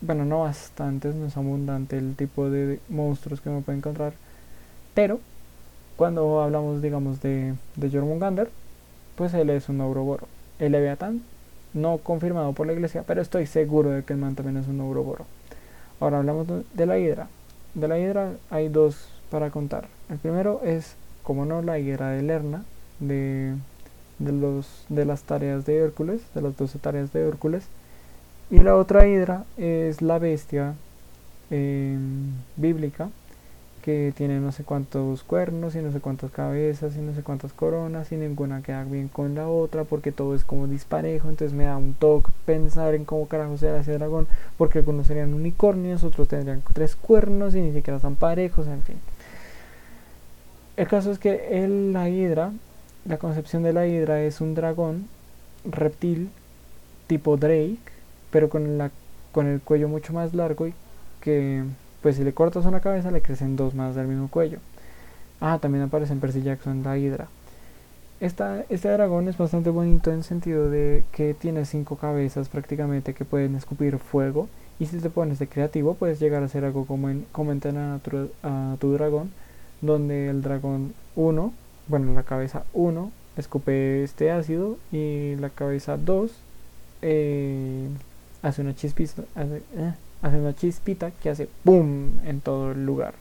bueno 0.01 0.25
no 0.25 0.41
bastantes 0.41 1.15
no 1.15 1.27
es 1.27 1.37
abundante 1.37 1.97
el 1.97 2.15
tipo 2.15 2.49
de 2.49 2.79
monstruos 2.89 3.41
que 3.41 3.49
uno 3.49 3.61
puede 3.61 3.79
encontrar 3.79 4.13
pero 4.93 5.19
cuando 5.97 6.41
hablamos 6.41 6.81
digamos 6.81 7.21
de, 7.21 7.55
de 7.75 7.91
Jormungander 7.91 8.49
pues 9.15 9.33
él 9.33 9.49
es 9.49 9.69
un 9.69 9.81
Ouroboro 9.81 10.27
el 10.59 10.71
Leviatán 10.71 11.21
no 11.73 11.97
confirmado 11.97 12.53
por 12.53 12.67
la 12.67 12.73
iglesia 12.73 13.03
pero 13.05 13.21
estoy 13.21 13.45
seguro 13.47 13.89
de 13.89 14.03
que 14.03 14.13
el 14.13 14.19
man 14.19 14.35
también 14.35 14.57
es 14.57 14.67
un 14.67 14.79
Ouroboro 14.81 15.25
ahora 15.99 16.19
hablamos 16.19 16.47
de 16.47 16.85
la 16.85 16.99
hidra. 16.99 17.29
De 17.73 17.87
la 17.87 17.97
hidra 17.97 18.33
hay 18.49 18.67
dos 18.67 19.07
para 19.31 19.49
contar. 19.49 19.87
El 20.09 20.17
primero 20.17 20.61
es 20.63 20.95
como 21.23 21.45
no 21.45 21.61
la 21.61 21.79
hidra 21.79 22.09
de 22.09 22.21
Lerna 22.21 22.65
de 22.99 23.55
de, 24.19 24.31
los, 24.31 24.85
de 24.89 25.05
las 25.05 25.23
tareas 25.23 25.65
de 25.65 25.77
Hércules, 25.77 26.21
de 26.33 26.41
las 26.41 26.57
12 26.57 26.79
tareas 26.79 27.13
de 27.13 27.27
Hércules. 27.27 27.65
Y 28.49 28.59
la 28.59 28.75
otra 28.75 29.07
hidra 29.07 29.45
es 29.57 30.01
la 30.01 30.19
bestia 30.19 30.75
em, 31.49 32.31
bíblica, 32.55 33.09
que 33.83 34.13
tiene 34.15 34.39
no 34.39 34.51
sé 34.51 34.63
cuántos 34.63 35.23
cuernos 35.23 35.75
y 35.75 35.79
no 35.79 35.91
sé 35.91 35.99
cuántas 35.99 36.31
cabezas 36.31 36.95
y 36.95 36.99
no 36.99 37.13
sé 37.13 37.21
cuántas 37.21 37.53
coronas 37.53 38.11
y 38.11 38.15
ninguna 38.15 38.63
queda 38.63 38.83
bien 38.83 39.09
con 39.09 39.35
la 39.35 39.47
otra 39.47 39.83
porque 39.83 40.11
todo 40.11 40.33
es 40.33 40.43
como 40.43 40.67
disparejo, 40.67 41.29
entonces 41.29 41.55
me 41.55 41.65
da 41.65 41.77
un 41.77 41.93
toque 41.93 42.31
pensar 42.45 42.95
en 42.95 43.05
cómo 43.05 43.27
carajo 43.27 43.57
será 43.57 43.79
ese 43.79 43.93
dragón, 43.93 44.27
porque 44.57 44.79
algunos 44.79 45.05
serían 45.05 45.33
unicornios, 45.33 46.03
otros 46.03 46.27
tendrían 46.27 46.63
tres 46.73 46.95
cuernos 46.95 47.53
y 47.53 47.61
ni 47.61 47.73
siquiera 47.73 47.97
están 47.97 48.15
parejos, 48.15 48.65
en 48.67 48.81
fin. 48.81 48.95
El 50.77 50.87
caso 50.87 51.11
es 51.11 51.19
que 51.19 51.63
el, 51.63 51.93
la 51.93 52.09
hidra 52.09 52.51
la 53.05 53.17
concepción 53.17 53.63
de 53.63 53.73
la 53.73 53.85
hidra 53.85 54.21
es 54.21 54.39
un 54.39 54.55
dragón 54.55 55.07
reptil 55.65 56.29
tipo 57.07 57.35
Drake, 57.35 57.79
pero 58.31 58.49
con, 58.49 58.77
la, 58.77 58.91
con 59.33 59.47
el 59.47 59.59
cuello 59.59 59.89
mucho 59.89 60.13
más 60.13 60.33
largo 60.33 60.67
y 60.67 60.73
que 61.19 61.63
pues 62.03 62.17
si 62.17 62.23
le 62.23 62.33
cortas 62.33 62.65
una 62.65 62.81
cabeza 62.81 63.09
le 63.09 63.21
crecen 63.21 63.55
dos 63.55 63.73
más 63.73 63.95
del 63.95 64.07
mismo 64.07 64.27
cuello. 64.27 64.59
Ah, 65.39 65.57
también 65.59 65.85
aparece 65.85 66.13
en 66.13 66.19
Percy 66.19 66.41
Jackson 66.43 66.83
la 66.83 66.97
hidra. 66.97 67.27
Esta, 68.19 68.63
este 68.69 68.89
dragón 68.89 69.27
es 69.27 69.37
bastante 69.37 69.69
bonito 69.69 70.11
en 70.11 70.17
el 70.17 70.23
sentido 70.23 70.69
de 70.69 71.03
que 71.11 71.33
tiene 71.33 71.65
cinco 71.65 71.95
cabezas 71.95 72.49
prácticamente 72.49 73.13
que 73.13 73.25
pueden 73.25 73.55
escupir 73.55 73.97
fuego 73.97 74.47
y 74.79 74.85
si 74.85 74.97
te 74.99 75.09
pones 75.09 75.39
de 75.39 75.47
creativo 75.47 75.95
puedes 75.95 76.19
llegar 76.19 76.43
a 76.43 76.45
hacer 76.45 76.63
algo 76.65 76.85
como 76.85 77.09
en 77.09 77.25
a 77.77 77.99
tu, 78.79 78.93
dragón 78.93 79.31
donde 79.81 80.29
el 80.29 80.41
dragón 80.41 80.93
1 81.15 81.53
bueno, 81.87 82.13
la 82.13 82.23
cabeza 82.23 82.63
1 82.73 83.11
escupe 83.37 84.03
este 84.03 84.31
ácido 84.31 84.77
y 84.91 85.35
la 85.35 85.49
cabeza 85.49 85.97
2 85.97 86.31
eh, 87.01 87.87
hace 88.41 88.61
una 88.61 88.75
chispita 88.75 89.23
hace, 90.23 90.39
una 90.39 90.55
chispita 90.55 91.11
que 91.11 91.29
hace 91.29 91.47
boom 91.63 92.19
en 92.25 92.41
todo 92.41 92.71
el 92.71 92.85
lugar. 92.85 93.13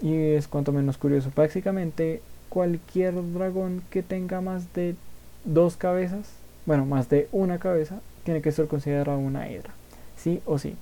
Y 0.00 0.14
es 0.14 0.48
cuanto 0.48 0.72
menos 0.72 0.98
curioso. 0.98 1.30
Básicamente 1.36 2.20
cualquier 2.48 3.14
dragón 3.32 3.82
que 3.90 4.02
tenga 4.02 4.40
más 4.40 4.74
de 4.74 4.96
dos 5.44 5.76
cabezas 5.76 6.26
bueno 6.66 6.86
más 6.86 7.08
de 7.08 7.28
una 7.32 7.58
cabeza 7.58 8.00
tiene 8.24 8.42
que 8.42 8.52
ser 8.52 8.66
considerado 8.68 9.18
una 9.18 9.50
hidra. 9.50 9.70
Sí 10.16 10.40
o 10.46 10.58
sí. 10.58 10.76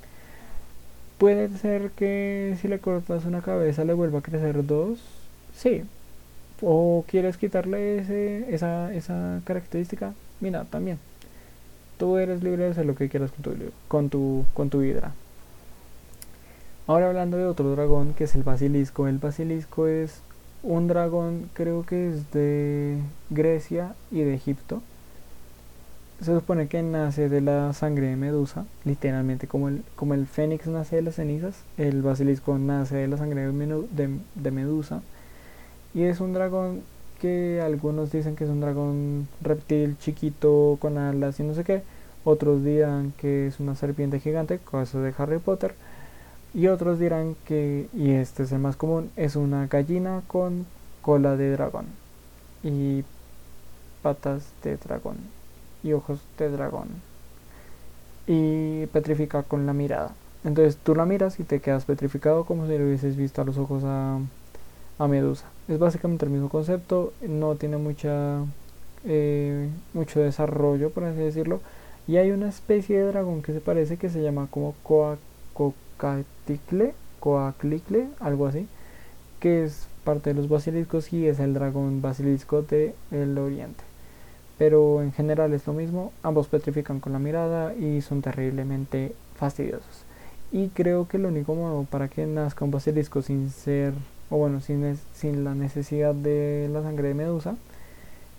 Puede 1.19 1.49
ser 1.59 1.91
que 1.93 2.57
si 2.61 2.69
le 2.69 2.79
cortas 2.79 3.25
una 3.25 3.43
cabeza 3.43 3.85
le 3.85 3.95
vuelva 3.95 4.19
a 4.19 4.23
crecer 4.23 4.67
dos 4.67 5.01
sí. 5.55 5.85
O 6.63 7.05
quieres 7.09 7.39
quitarle 7.39 8.01
ese, 8.01 8.55
esa, 8.55 8.93
esa 8.93 9.41
característica, 9.45 10.13
mira, 10.41 10.65
también. 10.65 10.99
Tú 12.01 12.17
eres 12.17 12.43
libre 12.43 12.65
de 12.65 12.71
hacer 12.71 12.87
lo 12.87 12.95
que 12.95 13.11
quieras 13.11 13.31
con 13.31 13.43
tu, 13.43 13.53
con 13.87 14.09
tu, 14.09 14.45
con 14.55 14.71
tu. 14.71 14.83
Ahora 16.87 17.09
hablando 17.09 17.37
de 17.37 17.45
otro 17.45 17.71
dragón 17.73 18.15
que 18.15 18.25
es 18.25 18.35
el 18.35 18.43
basilisco. 18.43 19.07
El 19.07 19.19
basilisco 19.19 19.87
es 19.87 20.23
un 20.63 20.89
dragón, 20.89 21.51
creo 21.53 21.85
que 21.85 22.09
es 22.09 22.33
de 22.33 22.97
Grecia 23.29 23.95
y 24.11 24.23
de 24.23 24.33
Egipto. 24.33 24.81
Se 26.23 26.35
supone 26.35 26.69
que 26.69 26.83
nace 26.83 27.29
de 27.29 27.43
la 27.43 27.75
sangre 27.75 28.07
de 28.07 28.17
Medusa, 28.17 28.65
literalmente 28.87 29.47
como 29.47 29.69
el, 29.69 29.83
como 29.95 30.15
el 30.15 30.27
fénix 30.27 30.69
nace 30.69 30.97
de 30.97 31.03
las 31.03 31.17
cenizas, 31.17 31.55
el 31.77 32.01
basilisco 32.01 32.57
nace 32.57 32.97
de 32.97 33.09
la 33.09 33.19
sangre 33.19 33.43
de, 33.43 34.19
de 34.35 34.51
Medusa 34.51 35.03
y 35.93 36.05
es 36.05 36.21
un 36.21 36.33
dragón 36.33 36.81
que 37.21 37.61
algunos 37.63 38.11
dicen 38.11 38.35
que 38.35 38.45
es 38.45 38.51
un 38.51 38.61
dragón 38.61 39.29
reptil 39.43 39.97
chiquito 39.99 40.79
con 40.81 40.97
alas 40.99 41.39
y 41.39 41.43
no 41.43 41.55
sé 41.55 41.65
qué. 41.65 41.83
Otros 42.25 42.65
dirán 42.65 43.13
que 43.13 43.47
es 43.47 43.61
una 43.61 43.75
serpiente 43.77 44.21
gigante, 44.21 44.59
cosa 44.59 45.01
de 45.01 45.15
Harry 45.19 45.39
Potter. 45.39 45.75
Y 46.55 46.69
otros 46.69 46.99
dirán 46.99 47.37
que, 47.45 47.89
y 47.93 48.13
este 48.13 48.45
es 48.45 48.53
el 48.53 48.59
más 48.61 48.77
común, 48.77 49.13
es 49.17 49.37
una 49.37 49.67
gallina 49.69 50.23
con 50.27 50.67
cola 51.03 51.37
de 51.37 51.51
dragón 51.53 51.87
y 52.63 53.05
patas 54.03 54.55
de 54.63 54.77
dragón 54.77 55.19
y 55.83 55.93
ojos 55.95 56.21
de 56.39 56.51
dragón. 56.51 57.03
y 58.27 58.87
petrifica 58.89 59.43
con 59.43 59.67
la 59.67 59.73
mirada. 59.73 60.15
Entonces 60.45 60.79
tú 60.79 60.95
la 60.95 61.05
miras 61.07 61.41
y 61.41 61.45
te 61.45 61.61
quedas 61.61 61.85
petrificado 61.85 62.45
como 62.45 62.67
si 62.67 62.73
le 62.73 62.85
hubieses 62.87 63.17
visto 63.17 63.43
a 63.43 63.45
los 63.45 63.59
ojos 63.59 63.83
a, 63.85 64.19
a 64.99 65.09
Medusa. 65.09 65.47
Es 65.69 65.79
básicamente 65.79 66.27
el 66.27 66.33
mismo 66.33 66.49
concepto, 66.51 67.15
no 67.23 67.57
tiene 67.57 67.79
mucha 67.79 68.45
eh, 69.05 69.71
mucho 69.95 70.21
desarrollo, 70.21 70.91
por 70.91 71.05
así 71.05 71.19
decirlo. 71.19 71.61
Y 72.11 72.17
hay 72.17 72.33
una 72.33 72.49
especie 72.49 72.99
de 72.99 73.07
dragón 73.07 73.41
que 73.41 73.53
se 73.53 73.61
parece 73.61 73.97
que 73.97 74.11
se 74.11 74.21
llama 74.21 74.49
como 74.51 74.75
Coacaticle, 75.55 76.93
Coaclicle, 77.21 78.09
algo 78.19 78.49
así, 78.49 78.67
que 79.39 79.63
es 79.63 79.87
parte 80.03 80.31
de 80.31 80.35
los 80.35 80.49
basiliscos 80.49 81.13
y 81.13 81.29
es 81.29 81.39
el 81.39 81.55
dragón 81.55 82.03
basilisco 82.03 82.63
del 82.63 82.95
el 83.13 83.39
oriente. 83.39 83.85
Pero 84.59 85.03
en 85.03 85.13
general 85.13 85.53
es 85.53 85.69
lo 85.69 85.73
mismo, 85.73 86.13
ambos 86.25 86.49
petrifican 86.49 86.99
con 86.99 87.13
la 87.13 87.21
mirada 87.21 87.77
y 87.77 88.01
son 88.01 88.23
terriblemente 88.23 89.15
fastidiosos. 89.37 90.03
Y 90.51 90.71
creo 90.71 91.07
que 91.07 91.19
lo 91.19 91.29
único 91.29 91.55
modo 91.55 91.85
para 91.85 92.09
que 92.09 92.27
nazca 92.27 92.65
un 92.65 92.73
basilisco 92.73 93.23
sin 93.23 93.51
ser, 93.51 93.95
o 94.31 94.37
bueno, 94.37 94.61
sin, 94.61 94.99
sin 95.15 95.45
la 95.45 95.55
necesidad 95.55 96.17
de 96.17 96.69
la 96.73 96.83
sangre 96.83 97.07
de 97.07 97.15
medusa, 97.15 97.55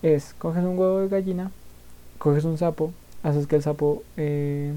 es 0.02 0.34
coges 0.38 0.66
un 0.66 0.78
huevo 0.78 1.00
de 1.00 1.08
gallina, 1.08 1.52
coges 2.18 2.44
un 2.44 2.58
sapo, 2.58 2.92
haces 3.24 3.48
que 3.48 3.56
el 3.58 3.64
sapo 3.64 4.04
eh, 4.18 4.74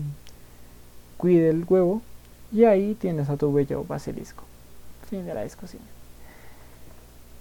cuide 1.16 1.50
el 1.50 1.64
huevo 1.68 2.02
y 2.52 2.64
ahí 2.64 2.94
tienes 2.94 3.28
a 3.28 3.36
tu 3.36 3.52
bello 3.52 3.84
basilisco. 3.84 4.44
Fin 5.08 5.26
de 5.26 5.34
la 5.34 5.42
discusión. 5.42 5.82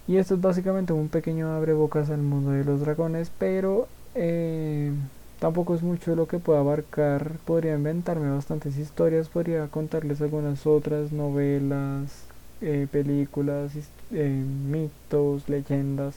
Y 0.07 0.17
esto 0.17 0.35
es 0.35 0.41
básicamente 0.41 0.91
un 0.93 1.07
pequeño 1.07 1.53
abrebocas 1.53 2.09
al 2.09 2.21
mundo 2.21 2.51
de 2.51 2.65
los 2.65 2.81
dragones, 2.81 3.31
pero 3.37 3.87
eh, 4.15 4.91
tampoco 5.39 5.75
es 5.75 5.81
mucho 5.81 6.15
lo 6.15 6.27
que 6.27 6.39
puedo 6.39 6.59
abarcar. 6.59 7.37
Podría 7.45 7.75
inventarme 7.75 8.29
bastantes 8.29 8.77
historias, 8.77 9.29
podría 9.29 9.67
contarles 9.67 10.21
algunas 10.21 10.67
otras 10.67 11.11
novelas, 11.11 12.25
eh, 12.61 12.87
películas, 12.91 13.71
mitos, 14.09 15.47
leyendas 15.47 16.15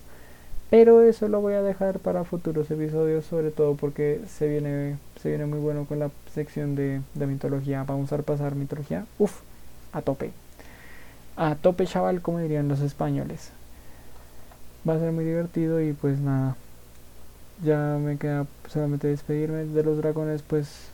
pero 0.70 1.02
eso 1.02 1.28
lo 1.28 1.40
voy 1.40 1.54
a 1.54 1.62
dejar 1.62 2.00
para 2.00 2.24
futuros 2.24 2.70
episodios, 2.70 3.24
sobre 3.24 3.50
todo 3.50 3.76
porque 3.76 4.20
se 4.26 4.48
viene, 4.48 4.98
se 5.22 5.28
viene 5.28 5.46
muy 5.46 5.60
bueno 5.60 5.84
con 5.84 6.00
la 6.00 6.10
sección 6.34 6.74
de, 6.74 7.02
de 7.14 7.26
mitología. 7.26 7.84
Vamos 7.84 8.12
a 8.12 8.18
pasar 8.18 8.56
mitología. 8.56 9.06
Uf, 9.18 9.40
a 9.92 10.02
tope. 10.02 10.32
A 11.36 11.54
tope, 11.54 11.86
chaval, 11.86 12.20
como 12.20 12.40
dirían 12.40 12.68
los 12.68 12.80
españoles. 12.80 13.50
Va 14.88 14.94
a 14.94 14.98
ser 14.98 15.12
muy 15.12 15.24
divertido 15.24 15.80
y 15.80 15.92
pues 15.92 16.18
nada. 16.18 16.56
Ya 17.62 17.98
me 18.02 18.16
queda 18.18 18.46
solamente 18.68 19.08
despedirme 19.08 19.64
de 19.64 19.82
los 19.82 19.98
dragones, 19.98 20.42
pues 20.42 20.88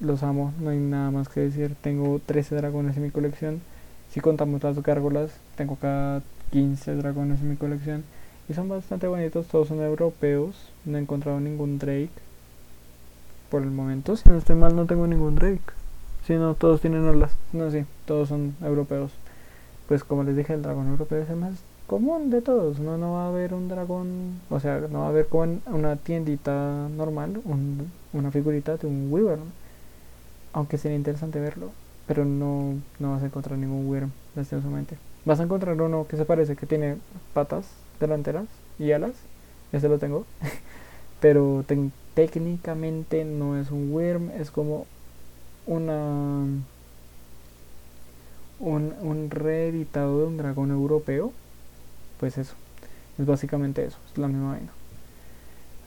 los 0.00 0.22
amo, 0.22 0.52
no 0.60 0.70
hay 0.70 0.78
nada 0.78 1.10
más 1.10 1.28
que 1.28 1.40
decir. 1.40 1.74
Tengo 1.82 2.20
13 2.24 2.56
dragones 2.56 2.96
en 2.96 3.02
mi 3.04 3.10
colección. 3.10 3.60
Si 4.10 4.20
contamos 4.20 4.62
las 4.62 4.82
gárgolas, 4.82 5.32
tengo 5.56 5.76
cada 5.76 6.22
15 6.50 6.94
dragones 6.94 7.40
en 7.40 7.50
mi 7.50 7.56
colección. 7.56 8.04
Y 8.48 8.54
son 8.54 8.68
bastante 8.68 9.06
bonitos, 9.06 9.46
todos 9.46 9.68
son 9.68 9.80
europeos. 9.80 10.56
No 10.84 10.96
he 10.96 11.00
encontrado 11.00 11.38
ningún 11.38 11.78
Drake. 11.78 12.10
Por 13.50 13.62
el 13.62 13.70
momento, 13.70 14.16
si 14.16 14.28
no 14.28 14.36
estoy 14.36 14.56
mal, 14.56 14.74
no 14.74 14.86
tengo 14.86 15.06
ningún 15.06 15.34
Drake. 15.34 15.60
Si 16.26 16.34
no, 16.34 16.54
todos 16.54 16.80
tienen 16.80 17.06
olas. 17.06 17.32
No, 17.52 17.70
sí, 17.70 17.84
todos 18.06 18.28
son 18.28 18.54
europeos. 18.62 19.12
Pues 19.86 20.04
como 20.04 20.22
les 20.22 20.36
dije, 20.36 20.54
el 20.54 20.62
dragón 20.62 20.88
europeo 20.88 21.22
es 21.22 21.30
el 21.30 21.36
más 21.36 21.54
común 21.86 22.30
de 22.30 22.42
todos. 22.42 22.78
No, 22.78 22.96
no 22.98 23.14
va 23.14 23.24
a 23.24 23.28
haber 23.28 23.54
un 23.54 23.68
dragón, 23.68 24.40
o 24.50 24.60
sea, 24.60 24.80
no 24.90 25.00
va 25.00 25.06
a 25.06 25.08
haber 25.08 25.26
como 25.26 25.44
en 25.44 25.62
una 25.66 25.96
tiendita 25.96 26.88
normal 26.94 27.40
una 28.12 28.30
figurita 28.30 28.76
de 28.76 28.86
un 28.86 29.08
Wyvern. 29.10 29.42
Aunque 30.52 30.78
sería 30.78 30.96
interesante 30.96 31.40
verlo. 31.40 31.70
Pero 32.06 32.24
no, 32.24 32.74
no 32.98 33.12
vas 33.12 33.22
a 33.22 33.26
encontrar 33.26 33.58
ningún 33.58 33.86
Wyvern, 33.86 34.12
lastimosamente. 34.34 34.96
Vas 35.26 35.40
a 35.40 35.42
encontrar 35.42 35.80
uno 35.80 36.06
que 36.08 36.16
se 36.16 36.24
parece, 36.24 36.56
que 36.56 36.64
tiene 36.64 36.96
patas 37.34 37.66
delanteras 38.00 38.46
y 38.78 38.92
alas. 38.92 39.12
Ese 39.72 39.88
lo 39.88 39.98
tengo. 39.98 40.24
Pero 41.20 41.64
técnicamente 42.14 43.24
no 43.24 43.58
es 43.58 43.70
un 43.70 43.92
worm, 43.92 44.30
es 44.30 44.50
como 44.50 44.86
una 45.66 46.44
un, 48.60 48.94
un 49.00 49.30
reeditado 49.30 50.20
de 50.20 50.26
un 50.26 50.36
dragón 50.36 50.70
europeo. 50.70 51.32
Pues 52.18 52.38
eso. 52.38 52.54
Es 53.18 53.26
básicamente 53.26 53.84
eso. 53.84 53.98
Es 54.10 54.18
la 54.18 54.28
misma 54.28 54.52
vaina. 54.52 54.72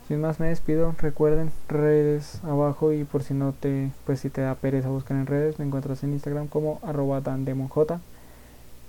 Sin 0.08 0.22
más 0.22 0.40
me 0.40 0.48
despido. 0.48 0.94
Recuerden 1.00 1.52
redes 1.68 2.44
abajo 2.44 2.92
y 2.92 3.04
por 3.04 3.24
si 3.24 3.34
no 3.34 3.54
te, 3.54 3.92
pues 4.06 4.20
si 4.20 4.30
te 4.30 4.42
da 4.42 4.56
pereza 4.56 4.90
buscar 4.90 5.18
en 5.18 5.26
redes, 5.26 5.60
me 5.60 5.66
encuentras 5.66 6.04
en 6.04 6.14
Instagram 6.14 6.48
como 6.48 6.80
arroba 6.84 7.22
dandemonj 7.22 7.72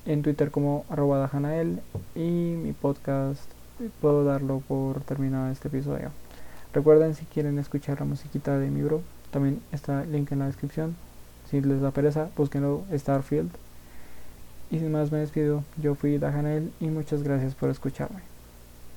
en 0.07 0.23
Twitter 0.23 0.51
como 0.51 0.85
arroba 0.88 1.19
dajanael 1.19 1.81
y 2.15 2.21
mi 2.21 2.73
podcast 2.73 3.41
puedo 4.01 4.25
darlo 4.25 4.61
por 4.67 5.01
terminado 5.03 5.51
este 5.51 5.69
episodio. 5.69 6.11
Recuerden 6.73 7.15
si 7.15 7.25
quieren 7.27 7.59
escuchar 7.59 8.01
la 8.01 8.07
musiquita 8.07 8.59
de 8.59 8.71
mi 8.71 8.83
bro, 8.83 9.03
también 9.31 9.61
está 9.73 10.03
el 10.03 10.12
link 10.12 10.33
en 10.33 10.41
la 10.41 10.47
descripción. 10.47 10.97
Si 11.51 11.61
les 11.61 11.81
da 11.81 11.91
pereza, 11.91 12.31
búsquenlo 12.37 12.85
Starfield. 12.93 13.51
Y 14.71 14.79
sin 14.79 14.91
más 14.91 15.12
me 15.12 15.19
despido, 15.19 15.65
yo 15.77 15.95
fui 15.95 16.17
Dajanael 16.17 16.73
y 16.81 16.87
muchas 16.87 17.23
gracias 17.23 17.55
por 17.55 17.69
escucharme. 17.69 18.32